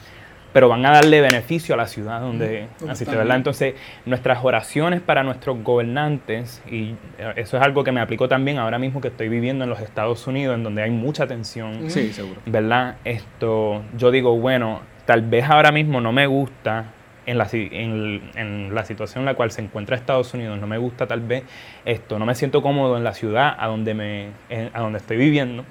Pero 0.57 0.71
van 0.71 0.87
a 0.87 0.91
darle 0.91 1.21
beneficio 1.21 1.75
a 1.75 1.77
la 1.77 1.87
ciudad 1.87 2.19
donde 2.19 2.69
asiste, 2.89 3.15
¿verdad? 3.15 3.37
Entonces, 3.37 3.75
nuestras 4.07 4.43
oraciones 4.43 5.03
para 5.03 5.23
nuestros 5.23 5.63
gobernantes, 5.63 6.63
y 6.71 6.95
eh, 7.19 7.35
eso 7.37 7.59
es 7.59 7.63
algo 7.63 7.85
que 7.85 7.93
me 7.93 8.01
aplicó 8.01 8.27
también 8.27 8.57
ahora 8.57 8.79
mismo 8.79 9.03
que 9.03 9.09
estoy 9.09 9.29
viviendo 9.29 9.65
en 9.65 9.69
los 9.69 9.81
Estados 9.81 10.27
Unidos, 10.27 10.55
en 10.55 10.63
donde 10.63 10.81
hay 10.81 10.91
mucha 10.91 11.27
tensión, 11.27 11.91
sí, 11.91 12.11
seguro. 12.11 12.41
¿verdad? 12.47 12.97
Esto, 13.05 13.83
yo 13.99 14.11
digo, 14.11 14.35
bueno, 14.39 14.81
tal 15.05 15.21
vez 15.21 15.45
ahora 15.45 15.73
mismo 15.73 16.01
no 16.01 16.13
me 16.13 16.27
gusta 16.27 16.87
en 17.27 17.37
la, 17.37 17.47
en, 17.53 18.75
la 18.75 18.85
situación 18.87 19.21
en 19.21 19.27
la 19.27 19.35
cual 19.35 19.51
se 19.51 19.61
encuentra 19.61 19.95
Estados 19.95 20.33
Unidos, 20.33 20.59
no 20.59 20.67
me 20.67 20.79
gusta 20.79 21.07
tal 21.07 21.21
vez 21.21 21.45
esto, 21.85 22.19
no 22.19 22.25
me 22.25 22.35
siento 22.35 22.63
cómodo 22.63 22.97
en 22.97 23.05
la 23.05 23.13
ciudad 23.13 23.55
a 23.59 23.67
donde, 23.67 23.93
me, 23.93 24.29
a 24.73 24.81
donde 24.81 25.01
estoy 25.01 25.19
viviendo, 25.19 25.67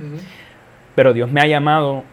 pero 0.94 1.12
Dios 1.12 1.32
me 1.32 1.42
ha 1.42 1.48
llamado 1.48 2.04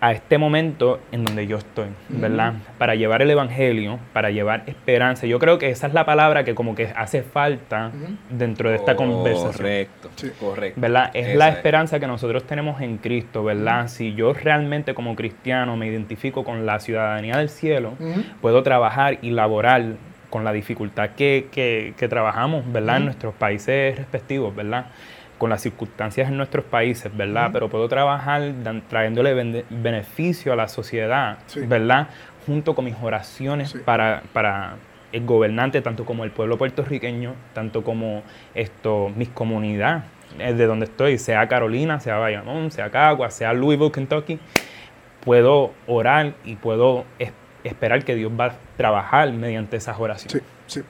a 0.00 0.12
este 0.12 0.38
momento 0.38 1.00
en 1.10 1.24
donde 1.24 1.46
yo 1.46 1.58
estoy, 1.58 1.88
¿verdad? 2.08 2.54
Para 2.78 2.94
llevar 2.94 3.20
el 3.22 3.30
Evangelio, 3.30 3.98
para 4.12 4.30
llevar 4.30 4.62
esperanza. 4.66 5.26
Yo 5.26 5.40
creo 5.40 5.58
que 5.58 5.70
esa 5.70 5.88
es 5.88 5.94
la 5.94 6.06
palabra 6.06 6.44
que 6.44 6.54
como 6.54 6.76
que 6.76 6.92
hace 6.94 7.22
falta 7.22 7.90
dentro 8.30 8.70
de 8.70 8.76
esta 8.76 8.94
conversación. 8.94 9.52
Correcto, 9.52 10.10
correcto. 10.38 10.80
¿Verdad? 10.80 11.10
Es 11.14 11.34
la 11.36 11.48
esperanza 11.48 11.98
que 11.98 12.06
nosotros 12.06 12.44
tenemos 12.44 12.80
en 12.80 12.98
Cristo, 12.98 13.42
¿verdad? 13.42 13.88
Si 13.88 14.14
yo 14.14 14.32
realmente 14.32 14.94
como 14.94 15.16
cristiano 15.16 15.76
me 15.76 15.88
identifico 15.88 16.44
con 16.44 16.64
la 16.64 16.78
ciudadanía 16.78 17.36
del 17.38 17.48
cielo, 17.48 17.94
puedo 18.40 18.62
trabajar 18.62 19.18
y 19.22 19.30
laborar 19.30 19.84
con 20.30 20.44
la 20.44 20.52
dificultad 20.52 21.10
que, 21.10 21.48
que, 21.50 21.94
que 21.96 22.08
trabajamos, 22.08 22.70
¿verdad? 22.70 22.98
En 22.98 23.06
nuestros 23.06 23.34
países 23.34 23.96
respectivos, 23.96 24.54
¿verdad? 24.54 24.86
Con 25.38 25.50
las 25.50 25.62
circunstancias 25.62 26.28
en 26.28 26.36
nuestros 26.36 26.64
países, 26.64 27.16
¿verdad? 27.16 27.50
Pero 27.52 27.68
puedo 27.68 27.88
trabajar 27.88 28.52
trayéndole 28.88 29.64
beneficio 29.70 30.52
a 30.52 30.56
la 30.56 30.68
sociedad, 30.68 31.38
¿verdad? 31.66 32.08
Junto 32.46 32.74
con 32.74 32.84
mis 32.84 32.96
oraciones 33.00 33.74
para, 33.84 34.22
para 34.32 34.76
el 35.12 35.24
gobernante, 35.24 35.80
tanto 35.80 36.04
como 36.04 36.24
el 36.24 36.30
pueblo 36.30 36.58
puertorriqueño, 36.58 37.34
tanto 37.54 37.82
como 37.82 38.22
esto, 38.54 39.10
mis 39.16 39.28
comunidades, 39.28 40.02
eh, 40.38 40.52
de 40.52 40.66
donde 40.66 40.86
estoy, 40.86 41.18
sea 41.18 41.46
Carolina, 41.48 42.00
sea 42.00 42.16
Bayamón, 42.16 42.70
sea 42.70 42.90
Cagua, 42.90 43.30
sea 43.30 43.52
Louisville, 43.52 43.92
Kentucky, 43.92 44.38
puedo 45.24 45.72
orar 45.86 46.34
y 46.44 46.56
puedo 46.56 47.04
esperar 47.18 47.47
que 48.04 48.14
Dios 48.14 48.32
va 48.38 48.46
a 48.46 48.56
trabajar 48.76 49.32
mediante 49.32 49.76
esas 49.76 49.98
oraciones. 49.98 50.42
Sí, 50.66 50.80
sí. 50.80 50.86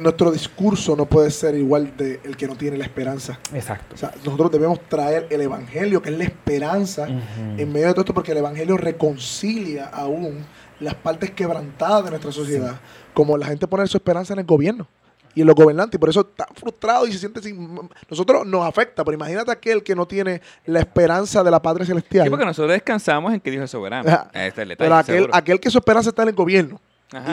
nuestro 0.00 0.30
discurso 0.30 0.96
no 0.96 1.06
puede 1.06 1.30
ser 1.30 1.54
igual 1.54 1.96
de 1.96 2.20
el 2.24 2.36
que 2.36 2.46
no 2.46 2.56
tiene 2.56 2.76
la 2.76 2.84
esperanza. 2.84 3.38
Exacto. 3.52 3.94
O 3.94 3.98
sea, 3.98 4.12
nosotros 4.24 4.50
debemos 4.50 4.80
traer 4.88 5.26
el 5.30 5.40
evangelio, 5.40 6.02
que 6.02 6.10
es 6.10 6.18
la 6.18 6.24
esperanza, 6.24 7.06
en 7.06 7.72
medio 7.72 7.88
de 7.88 7.92
todo 7.92 8.02
esto, 8.02 8.14
porque 8.14 8.32
el 8.32 8.38
evangelio 8.38 8.76
reconcilia 8.76 9.86
aún 9.86 10.44
las 10.80 10.94
partes 10.94 11.30
quebrantadas 11.30 12.04
de 12.04 12.10
nuestra 12.10 12.32
sociedad. 12.32 12.76
Como 13.14 13.36
la 13.36 13.46
gente 13.46 13.66
pone 13.66 13.86
su 13.86 13.96
esperanza 13.96 14.32
en 14.32 14.40
el 14.40 14.46
gobierno 14.46 14.86
y 15.34 15.44
los 15.44 15.54
gobernantes, 15.54 15.96
y 15.96 15.98
por 15.98 16.08
eso 16.08 16.20
está 16.20 16.46
frustrado 16.54 17.06
y 17.06 17.12
se 17.12 17.18
siente 17.18 17.42
sin... 17.42 17.88
Nosotros 18.10 18.46
nos 18.46 18.66
afecta, 18.66 19.04
pero 19.04 19.14
imagínate 19.14 19.50
aquel 19.50 19.82
que 19.82 19.94
no 19.94 20.06
tiene 20.06 20.40
la 20.66 20.80
esperanza 20.80 21.42
de 21.42 21.50
la 21.50 21.60
Padre 21.60 21.86
Celestial. 21.86 22.24
Sí, 22.24 22.30
porque 22.30 22.44
nosotros 22.44 22.72
descansamos 22.72 23.32
en 23.32 23.40
que 23.40 23.50
Dios 23.50 23.64
es 23.64 23.70
soberano. 23.70 24.28
Este 24.32 24.76
pero 24.76 24.96
aquel, 24.96 25.28
aquel 25.32 25.60
que 25.60 25.70
su 25.70 25.78
esperanza 25.78 26.10
está 26.10 26.22
en 26.22 26.28
el 26.28 26.34
gobierno, 26.34 26.80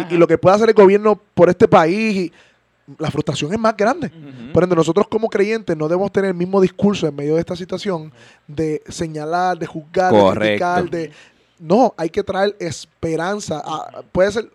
y, 0.10 0.16
lo 0.16 0.28
que 0.28 0.38
puede 0.38 0.56
hacer 0.56 0.70
el 0.70 0.76
gobierno 0.76 1.20
por 1.34 1.50
este 1.50 1.68
país, 1.68 2.32
la 2.98 3.12
frustración 3.12 3.52
es 3.52 3.60
más 3.60 3.76
grande. 3.76 4.12
Por 4.54 4.64
ende, 4.64 4.76
nosotros 4.76 5.08
como 5.08 5.28
creyentes 5.28 5.76
no 5.76 5.88
debemos 5.88 6.12
tener 6.12 6.30
el 6.30 6.36
mismo 6.36 6.62
discurso 6.62 7.08
en 7.08 7.16
medio 7.16 7.36
de 7.36 7.42
esta 7.42 7.56
situación 7.56 8.12
de 8.48 8.82
señalar, 8.88 9.58
de 9.58 9.66
juzgar, 9.66 10.14
de 10.14 10.40
criticar, 10.40 10.90
de... 10.90 11.12
No, 11.60 11.94
hay 11.98 12.10
que 12.10 12.24
traer 12.24 12.56
esperanza. 12.60 13.64
puede 14.12 14.32
ser 14.32 14.50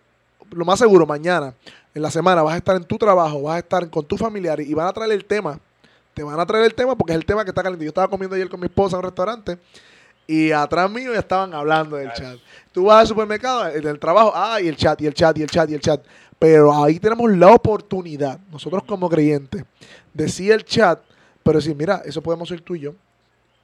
lo 0.51 0.65
más 0.65 0.79
seguro 0.79 1.05
mañana 1.05 1.53
en 1.93 2.01
la 2.01 2.11
semana 2.11 2.41
vas 2.41 2.53
a 2.53 2.57
estar 2.57 2.75
en 2.75 2.83
tu 2.83 2.97
trabajo, 2.97 3.41
vas 3.43 3.55
a 3.55 3.59
estar 3.59 3.89
con 3.89 4.05
tu 4.05 4.17
familiar 4.17 4.59
y 4.61 4.73
van 4.73 4.87
a 4.87 4.93
traer 4.93 5.11
el 5.11 5.25
tema. 5.25 5.59
Te 6.13 6.23
van 6.23 6.39
a 6.39 6.45
traer 6.45 6.65
el 6.65 6.73
tema 6.73 6.95
porque 6.95 7.13
es 7.13 7.17
el 7.17 7.25
tema 7.25 7.43
que 7.43 7.51
está 7.51 7.63
caliente. 7.63 7.85
Yo 7.85 7.89
estaba 7.89 8.07
comiendo 8.07 8.35
ayer 8.35 8.49
con 8.49 8.59
mi 8.59 8.65
esposa 8.65 8.95
en 8.95 8.99
un 8.99 9.03
restaurante 9.03 9.57
y 10.27 10.51
atrás 10.51 10.89
mío 10.89 11.13
ya 11.13 11.19
estaban 11.19 11.53
hablando 11.53 11.97
del 11.97 12.11
chat. 12.13 12.37
Tú 12.71 12.85
vas 12.85 13.01
al 13.01 13.07
supermercado, 13.07 13.67
en 13.67 13.85
el 13.85 13.99
trabajo, 13.99 14.31
ah, 14.33 14.61
y 14.61 14.67
el 14.67 14.75
chat, 14.75 15.01
y 15.01 15.07
el 15.07 15.13
chat, 15.13 15.37
y 15.37 15.41
el 15.41 15.49
chat, 15.49 15.69
y 15.69 15.73
el 15.73 15.81
chat. 15.81 16.01
Pero 16.39 16.73
ahí 16.73 16.99
tenemos 16.99 17.29
la 17.31 17.53
oportunidad, 17.53 18.39
nosotros 18.51 18.83
como 18.83 19.09
creyentes, 19.09 19.63
de 20.13 20.29
sí 20.29 20.49
el 20.49 20.63
chat, 20.63 21.01
pero 21.43 21.59
decir, 21.59 21.75
mira, 21.75 22.01
eso 22.05 22.21
podemos 22.21 22.47
ser 22.47 22.61
tú 22.61 22.75
y 22.75 22.81
yo. 22.81 22.93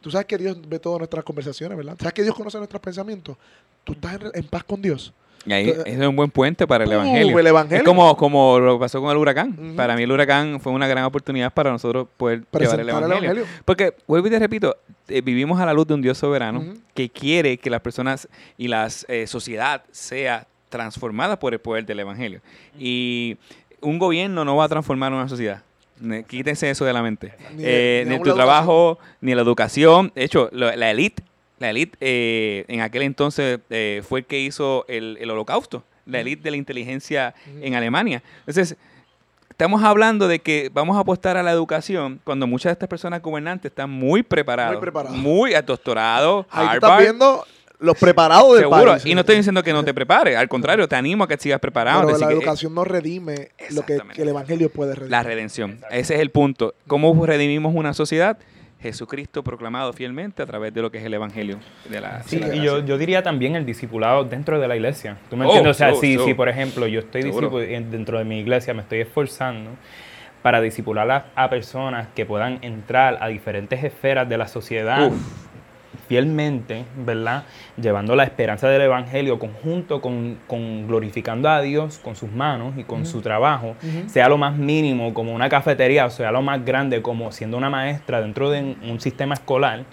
Tú 0.01 0.11
sabes 0.11 0.27
que 0.27 0.37
Dios 0.37 0.57
ve 0.67 0.77
todas 0.77 0.99
nuestras 0.99 1.23
conversaciones, 1.23 1.77
¿verdad? 1.77 1.95
¿Sabes 1.97 2.13
que 2.13 2.23
Dios 2.23 2.35
conoce 2.35 2.57
nuestros 2.57 2.81
pensamientos? 2.81 3.37
Tú 3.83 3.93
estás 3.93 4.19
en 4.33 4.47
paz 4.47 4.63
con 4.63 4.81
Dios. 4.81 5.13
Y 5.47 5.53
ahí 5.53 5.73
es 5.85 5.97
un 5.99 6.15
buen 6.15 6.29
puente 6.29 6.67
para 6.67 6.83
el, 6.83 6.91
evangelio. 6.91 7.39
Es 7.69 7.83
como, 7.83 8.17
como 8.17 8.59
lo 8.59 8.73
que 8.73 8.81
pasó 8.81 9.01
con 9.01 9.11
el 9.11 9.17
huracán. 9.17 9.75
Para 9.77 9.95
mí 9.95 10.03
el 10.03 10.11
huracán 10.11 10.59
fue 10.59 10.73
una 10.73 10.87
gran 10.87 11.05
oportunidad 11.05 11.53
para 11.53 11.71
nosotros 11.71 12.07
poder 12.17 12.43
llevar 12.59 12.81
el 12.81 12.89
evangelio. 12.89 13.45
Porque, 13.63 13.93
vuelvo 14.07 14.27
y 14.27 14.29
te 14.29 14.39
repito, 14.39 14.75
eh, 15.07 15.21
vivimos 15.21 15.59
a 15.61 15.65
la 15.65 15.71
luz 15.71 15.87
de 15.87 15.93
un 15.93 16.01
Dios 16.01 16.17
soberano 16.17 16.65
que 16.93 17.09
quiere 17.09 17.57
que 17.57 17.69
las 17.69 17.79
personas 17.79 18.27
y 18.57 18.67
la 18.67 18.89
eh, 19.07 19.25
sociedad 19.25 19.83
sea 19.91 20.45
transformada 20.67 21.39
por 21.39 21.53
el 21.53 21.59
poder 21.59 21.85
del 21.85 22.01
evangelio. 22.01 22.41
Y 22.77 23.37
un 23.79 23.99
gobierno 23.99 24.43
no 24.43 24.57
va 24.57 24.65
a 24.65 24.69
transformar 24.69 25.13
una 25.13 25.29
sociedad. 25.29 25.61
Quítense 26.27 26.69
eso 26.69 26.83
de 26.83 26.91
la 26.91 27.01
mente. 27.01 27.33
Ni, 27.55 27.63
eh, 27.65 28.03
ni 28.05 28.19
tu 28.19 28.33
trabajo, 28.33 28.99
ni 29.21 29.33
la 29.33 29.43
educación. 29.43 30.11
De 30.13 30.25
hecho, 30.25 30.49
la 30.51 30.91
élite 30.91 31.23
la 31.59 31.69
élite 31.69 31.97
eh, 32.01 32.65
en 32.67 32.81
aquel 32.81 33.03
entonces 33.03 33.59
eh, 33.69 34.03
fue 34.07 34.19
el 34.19 34.25
que 34.25 34.39
hizo 34.39 34.85
el, 34.87 35.29
holocausto, 35.29 35.83
la 36.05 36.19
élite 36.19 36.43
de 36.43 36.51
la 36.51 36.57
inteligencia 36.57 37.33
en 37.61 37.75
Alemania. 37.75 38.21
Entonces, 38.39 38.75
estamos 39.49 39.83
hablando 39.83 40.27
de 40.27 40.39
que 40.39 40.69
vamos 40.73 40.97
a 40.97 40.99
apostar 40.99 41.37
a 41.37 41.43
la 41.43 41.51
educación 41.51 42.21
cuando 42.23 42.47
muchas 42.47 42.69
de 42.69 42.73
estas 42.73 42.89
personas 42.89 43.21
gobernantes 43.21 43.71
están 43.71 43.89
muy 43.89 44.23
preparadas. 44.23 44.73
Muy 44.73 44.81
preparados. 44.81 45.17
Muy 45.17 45.53
doctorado, 45.65 46.45
Ahí 46.49 46.75
estás 46.75 46.99
viendo 46.99 47.43
los 47.79 47.97
preparados 47.97 48.53
del 48.53 48.63
Seguro. 48.63 48.97
Y 49.03 49.13
no 49.13 49.21
estoy 49.21 49.37
diciendo 49.37 49.63
que 49.63 49.73
no 49.73 49.83
te 49.83 49.93
prepares, 49.93 50.37
al 50.37 50.47
contrario, 50.47 50.87
te 50.87 50.95
animo 50.95 51.23
a 51.23 51.27
que 51.27 51.37
sigas 51.37 51.59
preparado. 51.59 52.05
Pero 52.05 52.17
la 52.17 52.31
educación 52.31 52.73
no 52.73 52.83
redime 52.83 53.49
lo 53.71 53.83
que, 53.83 53.99
que, 54.13 54.21
el 54.21 54.29
evangelio 54.29 54.71
puede 54.71 54.95
redimir. 54.95 55.11
La 55.11 55.23
redención. 55.23 55.79
Ese 55.91 56.15
es 56.15 56.21
el 56.21 56.31
punto. 56.31 56.73
¿Cómo 56.87 57.25
redimimos 57.25 57.75
una 57.75 57.93
sociedad? 57.93 58.37
Jesucristo 58.81 59.43
proclamado 59.43 59.91
fielmente 59.91 60.43
a 60.43 60.45
través 60.45 60.73
de 60.73 60.81
lo 60.81 60.91
que 60.91 60.99
es 60.99 61.03
el 61.03 61.13
Evangelio 61.13 61.59
de 61.89 61.99
la 61.99 62.23
Sí, 62.23 62.39
y 62.53 62.61
yo, 62.61 62.85
yo, 62.85 62.97
diría 62.97 63.23
también 63.23 63.55
el 63.55 63.65
discipulado 63.65 64.23
dentro 64.23 64.59
de 64.59 64.67
la 64.67 64.75
iglesia. 64.75 65.17
¿Tú 65.29 65.35
me 65.35 65.45
entiendes? 65.45 65.71
o 65.71 65.73
sea, 65.73 65.93
oh, 65.93 65.99
si, 65.99 66.33
por 66.35 66.47
ejemplo 66.47 66.85
yo 66.87 66.99
estoy 66.99 67.23
dentro 67.23 68.19
de 68.19 68.23
mi 68.23 68.39
iglesia, 68.39 68.73
me 68.73 68.81
estoy 68.81 68.99
esforzando 68.99 69.71
para 70.41 70.61
discipular 70.61 71.31
a, 71.35 71.49
personas 71.49 72.07
que 72.15 72.25
puedan 72.25 72.59
entrar 72.61 73.17
a 73.19 73.27
diferentes 73.27 73.83
esferas 73.83 74.29
de 74.29 74.37
la 74.37 74.47
sociedad 74.47 75.11
fielmente, 76.07 76.85
¿verdad? 76.97 77.43
Llevando 77.81 78.15
la 78.15 78.23
esperanza 78.23 78.67
del 78.69 78.81
Evangelio 78.81 79.39
conjunto 79.39 80.01
con, 80.01 80.37
glorificando 80.87 81.49
a 81.49 81.61
Dios 81.61 81.99
con 81.99 82.15
sus 82.15 82.31
manos 82.31 82.77
y 82.77 82.83
con 82.83 83.05
su 83.05 83.21
trabajo, 83.21 83.75
sea 84.07 84.29
lo 84.29 84.37
más 84.37 84.57
mínimo 84.57 85.13
como 85.13 85.33
una 85.33 85.49
cafetería, 85.49 86.05
o 86.05 86.09
sea 86.09 86.31
lo 86.31 86.41
más 86.41 86.63
grande 86.63 87.01
como 87.01 87.31
siendo 87.31 87.57
una 87.57 87.69
maestra 87.69 88.21
dentro 88.21 88.49
de 88.49 88.75
un 88.89 88.99
sistema 88.99 89.33
escolar, 89.33 89.85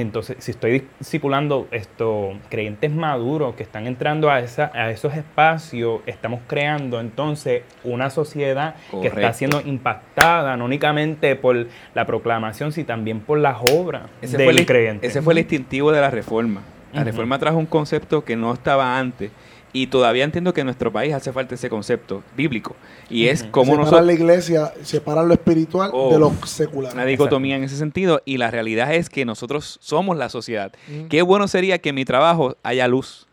entonces, 0.00 0.38
si 0.40 0.50
estoy 0.50 0.88
discipulando 0.98 1.68
estos 1.70 2.36
creyentes 2.48 2.90
maduros 2.90 3.54
que 3.54 3.62
están 3.62 3.86
entrando 3.86 4.28
a, 4.28 4.40
esa, 4.40 4.72
a 4.74 4.90
esos 4.90 5.14
espacios, 5.14 6.00
estamos 6.06 6.40
creando 6.48 6.98
entonces 6.98 7.62
una 7.84 8.10
sociedad 8.10 8.74
que 9.00 9.06
está 9.06 9.32
siendo 9.32 9.60
impactada 9.60 10.56
no 10.56 10.64
únicamente 10.64 11.36
por 11.36 11.68
la 11.94 12.06
proclamación, 12.06 12.72
sino 12.72 12.86
también 12.86 13.20
por 13.20 13.38
las 13.38 13.58
obras 13.72 14.02
ese 14.20 14.36
del 14.36 14.52
fue 14.52 14.66
creyente. 14.66 15.06
Ese 15.06 15.22
fue 15.22 15.34
el 15.34 15.38
instintivo 15.38 15.92
de 15.92 16.00
la 16.00 16.10
reforma. 16.10 16.62
La 16.92 17.04
reforma 17.04 17.38
trajo 17.38 17.58
un 17.58 17.66
concepto 17.66 18.24
que 18.24 18.34
no 18.34 18.52
estaba 18.52 18.98
antes 18.98 19.30
y 19.74 19.88
todavía 19.88 20.22
entiendo 20.22 20.54
que 20.54 20.60
en 20.60 20.66
nuestro 20.66 20.92
país 20.92 21.12
hace 21.12 21.32
falta 21.32 21.56
ese 21.56 21.68
concepto 21.68 22.22
bíblico. 22.36 22.76
Y 23.10 23.26
es 23.26 23.42
como 23.42 23.76
nosotros... 23.76 24.06
la 24.06 24.12
iglesia, 24.12 24.72
separar 24.82 25.24
lo 25.24 25.34
espiritual 25.34 25.90
de 25.90 25.96
oh, 25.98 26.16
lo 26.16 26.32
secular. 26.46 26.94
Una 26.94 27.04
dicotomía 27.04 27.56
en 27.56 27.64
ese 27.64 27.76
sentido. 27.76 28.22
Y 28.24 28.38
la 28.38 28.52
realidad 28.52 28.94
es 28.94 29.10
que 29.10 29.24
nosotros 29.24 29.78
somos 29.82 30.16
la 30.16 30.28
sociedad. 30.28 30.72
Qué 31.10 31.22
bueno 31.22 31.48
sería 31.48 31.78
que 31.78 31.88
en 31.88 31.96
mi 31.96 32.04
trabajo 32.04 32.56
haya 32.62 32.86
luz. 32.86 33.26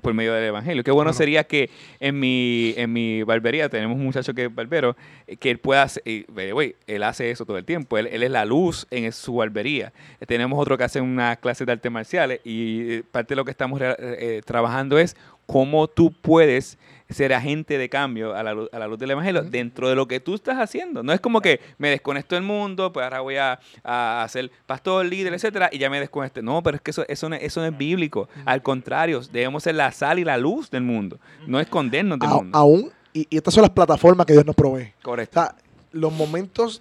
por 0.00 0.14
medio 0.14 0.32
del 0.32 0.44
evangelio. 0.44 0.82
Qué 0.82 0.90
bueno, 0.90 1.12
sería 1.12 1.44
que 1.44 1.68
en 2.00 2.18
mi, 2.18 2.72
en 2.76 2.90
mi 2.90 3.22
barbería 3.22 3.68
tenemos 3.68 3.98
un 3.98 4.04
muchacho 4.04 4.32
que 4.32 4.46
es 4.46 4.54
barbero, 4.54 4.96
eh, 5.26 5.36
que 5.36 5.50
él 5.50 5.58
pueda 5.58 5.82
hacer, 5.82 6.02
él 6.06 7.02
hace 7.02 7.30
eso 7.30 7.44
todo 7.44 7.58
el 7.58 7.64
tiempo, 7.66 7.98
él, 7.98 8.06
es 8.06 8.30
la 8.30 8.46
luz 8.46 8.86
en 8.90 9.12
su 9.12 9.34
barbería. 9.34 9.92
tenemos 10.26 10.58
otro 10.58 10.78
que 10.78 10.84
hace 10.84 11.02
una 11.02 11.36
clase 11.36 11.66
de 11.66 11.72
artes 11.72 11.92
marciales 11.92 12.40
y 12.44 12.92
eh, 12.92 13.04
parte 13.10 13.34
de 13.34 13.36
lo 13.36 13.44
que 13.44 13.50
estamos 13.50 13.78
eh, 13.82 14.40
trabajando 14.46 14.98
es 14.98 15.16
cómo 15.52 15.86
tú 15.86 16.10
puedes 16.10 16.78
ser 17.10 17.34
agente 17.34 17.76
de 17.76 17.90
cambio 17.90 18.34
a 18.34 18.42
la, 18.42 18.54
luz, 18.54 18.70
a 18.72 18.78
la 18.78 18.86
luz 18.86 18.98
del 18.98 19.10
Evangelio 19.10 19.42
dentro 19.42 19.86
de 19.86 19.94
lo 19.94 20.08
que 20.08 20.18
tú 20.18 20.34
estás 20.34 20.56
haciendo. 20.56 21.02
No 21.02 21.12
es 21.12 21.20
como 21.20 21.42
que 21.42 21.60
me 21.76 21.90
desconecto 21.90 22.36
del 22.36 22.42
mundo, 22.42 22.90
pues 22.90 23.04
ahora 23.04 23.20
voy 23.20 23.36
a, 23.36 23.60
a, 23.84 24.26
ser 24.30 24.50
pastor, 24.64 25.04
líder, 25.04 25.34
etcétera, 25.34 25.68
y 25.70 25.76
ya 25.76 25.90
me 25.90 26.00
desconecto. 26.00 26.40
No, 26.40 26.62
pero 26.62 26.76
es 26.76 26.80
que 26.80 26.90
eso, 26.90 27.04
eso, 27.06 27.28
no, 27.28 27.36
eso 27.36 27.60
no 27.60 27.66
es 27.66 27.76
bíblico. 27.76 28.30
Al 28.46 28.62
contrario, 28.62 29.20
debemos 29.30 29.62
ser 29.62 29.74
la 29.74 29.92
sal 29.92 30.18
y 30.20 30.24
la 30.24 30.38
luz 30.38 30.70
del 30.70 30.84
mundo, 30.84 31.18
no 31.46 31.60
escondernos 31.60 32.18
del 32.18 32.30
mundo. 32.30 32.56
Aún, 32.56 32.90
y, 33.12 33.28
estas 33.30 33.52
son 33.52 33.60
las 33.60 33.72
plataformas 33.72 34.24
que 34.24 34.32
Dios 34.32 34.46
nos 34.46 34.56
provee. 34.56 34.94
Correcto. 35.02 35.38
O 35.38 35.42
sea, 35.42 35.54
los 35.92 36.14
momentos 36.14 36.80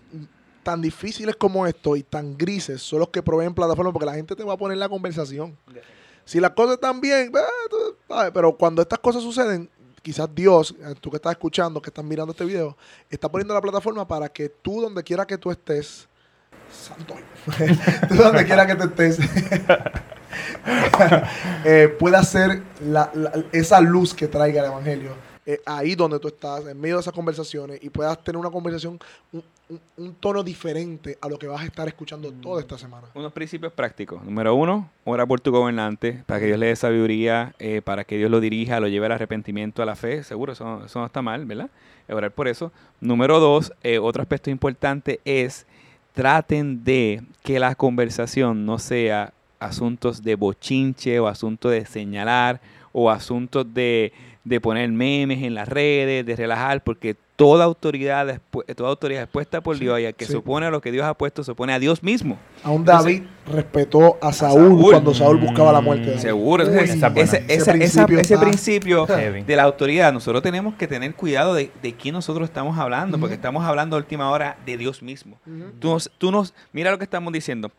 tan 0.63 0.81
difíciles 0.81 1.35
como 1.35 1.67
estos 1.67 1.97
y 1.97 2.03
tan 2.03 2.37
grises 2.37 2.81
son 2.81 2.99
los 2.99 3.09
que 3.09 3.21
proveen 3.21 3.53
plataformas 3.53 3.91
porque 3.91 4.05
la 4.05 4.13
gente 4.13 4.33
te 4.33 4.45
va 4.45 4.53
a 4.53 4.57
poner 4.57 4.77
la 4.77 4.87
conversación. 4.87 5.57
Si 6.25 6.39
las 6.39 6.51
cosas 6.51 6.75
están 6.75 7.01
bien, 7.01 7.31
pero 8.33 8.55
cuando 8.55 8.81
estas 8.81 8.99
cosas 8.99 9.23
suceden, 9.23 9.69
quizás 10.01 10.29
Dios, 10.33 10.75
eh, 10.79 10.95
tú 10.99 11.09
que 11.09 11.17
estás 11.17 11.31
escuchando, 11.33 11.81
que 11.81 11.89
estás 11.89 12.05
mirando 12.05 12.31
este 12.31 12.45
video, 12.45 12.77
está 13.09 13.29
poniendo 13.29 13.53
la 13.53 13.61
plataforma 13.61 14.07
para 14.07 14.29
que 14.29 14.49
tú, 14.49 14.81
donde 14.81 15.03
quiera 15.03 15.25
que 15.25 15.37
tú 15.37 15.51
estés, 15.51 16.07
santo, 16.71 17.15
tú 18.09 18.15
donde 18.15 18.45
quiera 18.45 18.65
que 18.65 18.75
tú 18.75 18.83
estés, 18.83 19.19
eh, 21.65 21.95
pueda 21.99 22.23
ser 22.23 22.63
esa 23.51 23.81
luz 23.81 24.13
que 24.13 24.27
traiga 24.27 24.61
el 24.61 24.67
Evangelio 24.67 25.31
eh, 25.45 25.59
ahí 25.65 25.95
donde 25.95 26.19
tú 26.19 26.27
estás, 26.27 26.67
en 26.67 26.79
medio 26.79 26.95
de 26.95 27.01
esas 27.01 27.13
conversaciones, 27.13 27.79
y 27.81 27.89
puedas 27.89 28.23
tener 28.23 28.37
una 28.37 28.51
conversación, 28.51 28.99
tono 30.19 30.43
diferente 30.43 31.17
a 31.21 31.27
lo 31.27 31.37
que 31.37 31.47
vas 31.47 31.61
a 31.61 31.65
estar 31.65 31.87
escuchando 31.87 32.31
toda 32.31 32.61
esta 32.61 32.77
semana. 32.77 33.07
Unos 33.13 33.31
principios 33.31 33.71
prácticos. 33.73 34.23
Número 34.23 34.55
uno, 34.55 34.89
ora 35.03 35.25
por 35.25 35.39
tu 35.41 35.51
gobernante, 35.51 36.23
para 36.25 36.39
que 36.39 36.47
Dios 36.47 36.59
le 36.59 36.67
dé 36.67 36.75
sabiduría, 36.75 37.53
eh, 37.59 37.81
para 37.81 38.03
que 38.03 38.17
Dios 38.17 38.29
lo 38.29 38.39
dirija, 38.39 38.79
lo 38.79 38.87
lleve 38.87 39.05
al 39.05 39.13
arrepentimiento, 39.13 39.81
a 39.81 39.85
la 39.85 39.95
fe. 39.95 40.23
Seguro, 40.23 40.53
eso, 40.53 40.81
no 40.93 41.05
está 41.05 41.21
mal, 41.21 41.45
¿verdad? 41.45 41.69
Orar 42.09 42.31
por 42.31 42.47
eso. 42.47 42.71
Número 42.99 43.39
dos, 43.39 43.73
eh, 43.83 43.99
otro 43.99 44.21
aspecto 44.21 44.49
importante 44.49 45.21
es 45.23 45.65
traten 46.13 46.83
de 46.83 47.23
que 47.43 47.59
la 47.59 47.75
conversación 47.75 48.65
no 48.65 48.79
sea 48.79 49.33
asuntos 49.59 50.23
de 50.23 50.35
bochinche 50.35 51.19
o 51.19 51.27
asuntos 51.27 51.71
de 51.71 51.85
señalar 51.85 52.59
o 52.91 53.09
asuntos 53.09 53.73
de, 53.73 54.11
de 54.43 54.59
poner 54.59 54.89
memes 54.91 55.43
en 55.43 55.53
las 55.53 55.67
redes, 55.67 56.25
de 56.25 56.35
relajar, 56.35 56.83
porque 56.83 57.15
toda 57.35 57.65
autoridad, 57.65 58.39
toda 58.75 58.89
autoridad 58.89 59.23
es 59.23 59.27
puesta 59.27 59.61
por 59.61 59.77
Dios 59.77 59.99
y 59.99 60.05
el 60.05 60.13
que 60.13 60.25
se 60.25 60.37
opone 60.37 60.67
a 60.67 60.71
lo 60.71 60.81
que 60.81 60.91
Dios 60.91 61.05
ha 61.05 61.13
puesto 61.15 61.43
se 61.43 61.51
opone 61.51 61.73
a 61.73 61.79
Dios 61.79 62.03
mismo. 62.03 62.37
Aún 62.63 62.85
David 62.85 63.23
respetó 63.51 64.17
a 64.21 64.31
Saúl, 64.31 64.79
cuando 64.81 65.13
Saúl 65.13 65.37
buscaba 65.37 65.71
la 65.71 65.81
muerte. 65.81 66.19
Seguro, 66.19 66.63
ese, 66.63 68.37
principio, 68.39 69.07
de 69.07 69.55
la 69.55 69.63
autoridad, 69.63 70.13
nosotros 70.13 70.43
tenemos 70.43 70.75
que 70.75 70.87
tener 70.87 71.13
cuidado 71.15 71.53
de, 71.53 71.71
quién 71.99 72.13
nosotros 72.13 72.47
estamos 72.47 72.77
hablando, 72.77 73.19
porque 73.19 73.35
estamos 73.35 73.63
hablando 73.63 73.95
a 73.95 73.99
última 73.99 74.29
hora 74.29 74.57
de 74.65 74.77
Dios 74.77 75.01
mismo. 75.01 75.39
tú, 75.79 75.97
tú 76.17 76.31
nos, 76.31 76.53
mira 76.73 76.91
lo 76.91 76.97
que 76.97 77.03
estamos 77.03 77.33
diciendo. 77.33 77.71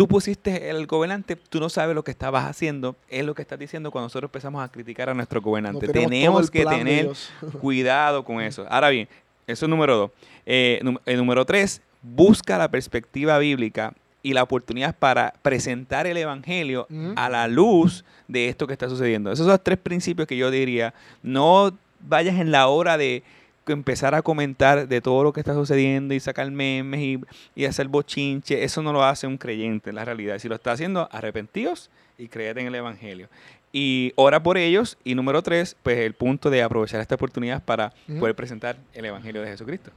Tú 0.00 0.08
pusiste 0.08 0.70
el 0.70 0.86
gobernante, 0.86 1.36
tú 1.36 1.60
no 1.60 1.68
sabes 1.68 1.94
lo 1.94 2.02
que 2.02 2.10
estabas 2.10 2.46
haciendo, 2.46 2.96
es 3.10 3.22
lo 3.22 3.34
que 3.34 3.42
estás 3.42 3.58
diciendo 3.58 3.90
cuando 3.90 4.06
nosotros 4.06 4.30
empezamos 4.30 4.64
a 4.64 4.72
criticar 4.72 5.10
a 5.10 5.12
nuestro 5.12 5.42
gobernante. 5.42 5.88
tenemos, 5.88 6.50
que 6.50 6.64
tener 6.64 7.10
cuidado 7.60 8.24
con 8.24 8.40
eso. 8.40 8.64
Ahora 8.70 8.88
bien, 8.88 9.10
eso 9.46 9.66
es 9.66 9.68
número 9.68 9.98
dos. 9.98 10.10
Eh, 10.46 10.80
el 11.04 11.18
número 11.18 11.44
tres, 11.44 11.82
busca 12.00 12.56
la 12.56 12.70
perspectiva 12.70 13.36
bíblica 13.36 13.92
y 14.22 14.32
la 14.32 14.42
oportunidad 14.42 14.96
para 14.96 15.34
presentar 15.42 16.06
el 16.06 16.16
Evangelio 16.16 16.86
a 17.14 17.28
la 17.28 17.46
luz 17.46 18.02
de 18.26 18.48
esto 18.48 18.66
que 18.66 18.72
está 18.72 18.88
sucediendo. 18.88 19.30
Esos 19.30 19.44
son 19.44 19.52
los 19.52 19.62
tres 19.62 19.76
principios 19.76 20.26
que 20.26 20.38
yo 20.38 20.50
diría. 20.50 20.94
No 21.22 21.76
vayas 22.08 22.38
en 22.38 22.50
la 22.50 22.68
hora 22.68 22.96
de 22.96 23.22
empezar 23.66 24.14
a 24.14 24.22
comentar 24.22 24.88
de 24.88 25.00
todo 25.00 25.22
lo 25.22 25.32
que 25.32 25.40
está 25.40 25.54
sucediendo 25.54 26.14
y 26.14 26.20
sacar 26.20 26.50
memes 26.50 27.00
y, 27.00 27.20
y 27.54 27.64
hacer 27.66 27.88
bochinche, 27.88 28.64
eso 28.64 28.82
no 28.82 28.92
lo 28.92 29.04
hace 29.04 29.26
un 29.26 29.38
creyente 29.38 29.90
en 29.90 29.96
la 29.96 30.04
realidad. 30.04 30.38
Si 30.38 30.48
lo 30.48 30.54
está 30.54 30.72
haciendo, 30.72 31.08
arrepentidos 31.12 31.90
y 32.18 32.28
creed 32.28 32.58
en 32.58 32.66
el 32.66 32.74
Evangelio. 32.74 33.28
Y 33.72 34.12
ora 34.16 34.42
por 34.42 34.58
ellos. 34.58 34.98
Y 35.04 35.14
número 35.14 35.42
tres, 35.42 35.76
pues 35.82 35.98
el 35.98 36.14
punto 36.14 36.50
de 36.50 36.62
aprovechar 36.62 37.00
esta 37.00 37.14
oportunidad 37.14 37.62
para 37.62 37.92
poder 38.18 38.34
presentar 38.34 38.76
el 38.92 39.04
Evangelio 39.04 39.42
de 39.42 39.48
Jesucristo. 39.48 39.90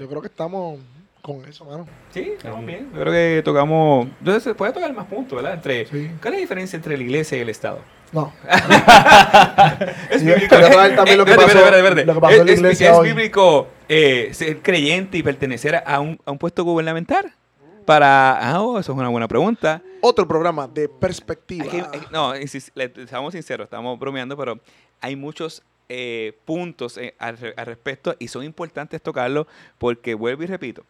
yo 0.00 0.08
creo 0.08 0.20
que 0.20 0.28
estamos 0.28 0.80
con 1.24 1.42
eso, 1.46 1.64
mano. 1.64 1.88
Sí, 2.10 2.34
estamos 2.36 2.66
bien. 2.66 2.90
Yo 2.92 3.00
creo 3.00 3.12
que 3.12 3.42
tocamos. 3.42 4.08
Entonces, 4.18 4.42
se 4.42 4.54
puede 4.54 4.74
tocar 4.74 4.92
más 4.92 5.06
puntos, 5.06 5.34
¿verdad? 5.34 5.54
Entre, 5.54 5.86
¿Cuál 5.86 6.04
es 6.04 6.32
la 6.32 6.36
diferencia 6.36 6.76
entre 6.76 6.98
la 6.98 7.02
iglesia 7.02 7.38
y 7.38 7.40
el 7.40 7.48
Estado? 7.48 7.78
No. 8.12 8.30
es 10.10 10.22
bíblico. 10.22 10.54
también 10.94 11.16
lo 11.16 11.24
que 11.24 11.34
pasó, 11.34 11.58
lo 12.04 12.14
que 12.14 12.20
pasó 12.20 12.40
en 12.40 12.46
la 12.46 12.52
iglesia 12.52 12.92
es, 12.92 13.00
bíblico 13.00 13.68
eh, 13.88 14.28
ser 14.34 14.60
creyente 14.60 15.16
y 15.16 15.22
pertenecer 15.22 15.82
a 15.86 15.98
un, 15.98 16.20
a 16.26 16.30
un 16.30 16.36
puesto 16.36 16.62
gubernamental. 16.62 17.32
Para. 17.86 18.38
Ah, 18.38 18.60
oh, 18.60 18.78
eso 18.78 18.92
es 18.92 18.98
una 18.98 19.08
buena 19.08 19.26
pregunta. 19.26 19.80
Otro 20.02 20.28
programa 20.28 20.68
de 20.68 20.90
perspectiva. 20.90 21.90
no, 22.12 22.34
estamos 22.34 23.32
sinceros, 23.32 23.64
estamos 23.64 23.98
bromeando, 23.98 24.36
pero 24.36 24.60
hay 25.00 25.16
muchos 25.16 25.62
eh, 25.88 26.38
puntos 26.44 26.98
eh, 26.98 27.14
al, 27.18 27.38
al, 27.56 27.66
respecto 27.66 28.14
y 28.18 28.28
son 28.28 28.44
importantes 28.44 29.00
tocarlos 29.00 29.46
porque, 29.78 30.12
vuelvo 30.12 30.42
y 30.42 30.46
repito, 30.46 30.84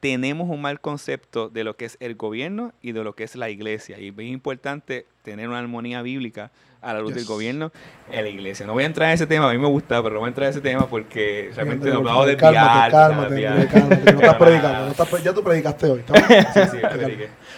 tenemos 0.00 0.48
un 0.48 0.62
mal 0.62 0.80
concepto 0.80 1.50
de 1.50 1.62
lo 1.62 1.76
que 1.76 1.84
es 1.84 1.96
el 2.00 2.16
gobierno 2.16 2.72
y 2.80 2.92
de 2.92 3.04
lo 3.04 3.14
que 3.14 3.24
es 3.24 3.36
la 3.36 3.50
iglesia. 3.50 3.98
Y 3.98 4.08
es 4.08 4.26
importante 4.26 5.06
tener 5.22 5.48
una 5.48 5.58
armonía 5.58 6.02
bíblica 6.02 6.50
a 6.80 6.94
la 6.94 7.00
luz 7.00 7.14
del 7.14 7.26
gobierno 7.26 7.70
y 8.10 8.16
la 8.16 8.28
iglesia. 8.28 8.66
No 8.66 8.72
voy 8.72 8.84
a 8.84 8.86
entrar 8.86 9.10
en 9.10 9.14
ese 9.14 9.26
tema, 9.26 9.50
a 9.50 9.52
mí 9.52 9.58
me 9.58 9.68
gusta, 9.68 10.02
pero 10.02 10.14
no 10.14 10.20
voy 10.20 10.28
a 10.28 10.30
entrar 10.30 10.46
en 10.46 10.50
ese 10.52 10.62
tema 10.62 10.86
porque 10.88 11.50
realmente 11.54 11.90
nos 11.90 12.02
vamos 12.02 12.24
a 12.24 12.26
desviar. 12.28 12.90
Cálmate, 12.90 13.42
cálmate, 13.68 14.02
no 14.12 14.20
estás 14.20 14.36
predicando, 14.38 15.18
ya 15.22 15.34
tú 15.34 15.42
predicaste 15.42 15.86
hoy. 15.90 16.02
sí, 16.08 16.60
sí, 16.70 16.78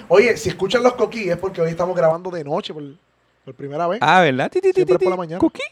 Oye, 0.09 0.37
si 0.37 0.49
escuchan 0.49 0.83
los 0.83 0.95
coquí 0.95 1.31
es 1.31 1.37
porque 1.37 1.61
hoy 1.61 1.71
estamos 1.71 1.97
grabando 1.97 2.31
de 2.31 2.43
noche 2.43 2.75
por, 2.75 2.83
por 3.45 3.55
primera 3.55 3.87
vez. 3.87 4.01
Ah, 4.03 4.21
¿verdad? 4.23 4.51
Siempre 4.51 4.99
por 4.99 5.11
la 5.11 5.17
mañana. 5.17 5.39
¿Coquí? 5.39 5.63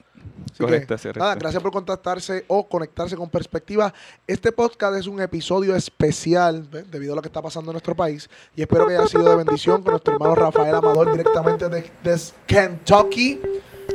Correcto, 0.61 0.97
nada, 1.17 1.35
gracias 1.35 1.63
por 1.63 1.73
contactarse 1.73 2.45
o 2.49 2.69
conectarse 2.69 3.17
con 3.17 3.31
Perspectiva. 3.31 3.93
Este 4.27 4.53
podcast 4.53 4.97
es 4.97 5.07
un 5.07 5.21
episodio 5.21 5.75
especial 5.75 6.69
debido 6.91 7.15
a 7.15 7.17
lo 7.17 7.23
que 7.23 7.29
está 7.29 7.41
pasando 7.41 7.71
en 7.71 7.75
nuestro 7.75 7.95
país 7.95 8.29
y 8.55 8.63
espero 8.63 8.87
que 8.87 8.97
haya 8.97 9.07
sido 9.07 9.29
de 9.29 9.37
bendición 9.37 9.83
con 9.83 9.93
nuestro 9.93 10.15
hermano 10.15 10.35
Rafael 10.35 10.75
Amador 10.75 11.13
directamente 11.13 11.69
desde 12.03 12.35
Kentucky. 12.47 13.41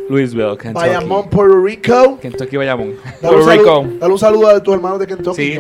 Louisville, 0.10 0.58
Kentucky. 0.58 0.88
Bayamón, 0.88 1.29
Puerto 1.29 1.62
Rico. 1.62 2.19
Kentucky, 2.21 2.58
Bayamón. 2.58 2.95
Puerto 3.21 3.49
Rico. 3.49 3.86
Dale 3.99 4.13
un 4.13 4.19
saludo 4.19 4.49
a 4.49 4.62
tus 4.62 4.73
hermanos 4.75 4.99
de 4.99 5.08
Kentucky. 5.08 5.53
Sí, 5.53 5.60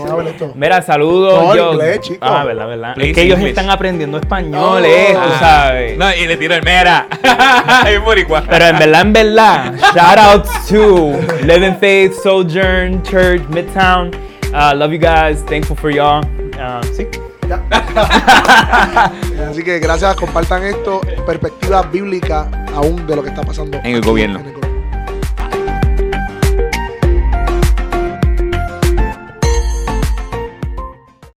Mira, 0.55 0.81
saludos. 0.81 1.55
yo... 1.55 1.71
inglés, 1.73 1.99
chico. 2.01 2.19
Ah, 2.21 2.43
verdad, 2.43 2.67
verdad. 2.67 2.99
es 2.99 3.13
que 3.13 3.21
ellos 3.23 3.39
están 3.39 3.69
aprendiendo 3.69 4.17
español, 4.17 4.83
eh, 4.85 5.13
tú 5.13 5.39
sabes. 5.39 5.97
No, 5.97 6.13
y 6.13 6.27
le 6.27 6.37
tiro 6.37 6.55
el 6.55 6.63
mera. 6.63 7.07
Pero 8.49 8.65
en 8.65 8.79
verdad, 8.79 9.01
en 9.01 9.13
verdad, 9.13 9.73
shout 9.93 10.17
out 10.17 10.45
to 10.69 11.13
Living 11.45 11.75
Faith, 11.79 12.13
Sojourn 12.21 13.01
Church, 13.03 13.41
Midtown. 13.49 14.11
Uh, 14.53 14.73
love 14.75 14.91
you 14.91 14.99
guys. 14.99 15.43
Thankful 15.45 15.75
for 15.75 15.91
y'all. 15.91 16.23
Uh, 16.57 16.81
sí. 16.93 17.07
Así 19.49 19.63
que 19.63 19.79
gracias, 19.79 20.15
compartan 20.15 20.63
esto, 20.63 21.01
perspectiva 21.25 21.81
bíblica 21.83 22.49
aún 22.75 23.07
de 23.07 23.15
lo 23.15 23.23
que 23.23 23.29
está 23.29 23.41
pasando 23.41 23.79
en 23.83 23.95
el 23.95 24.01
gobierno. 24.01 24.64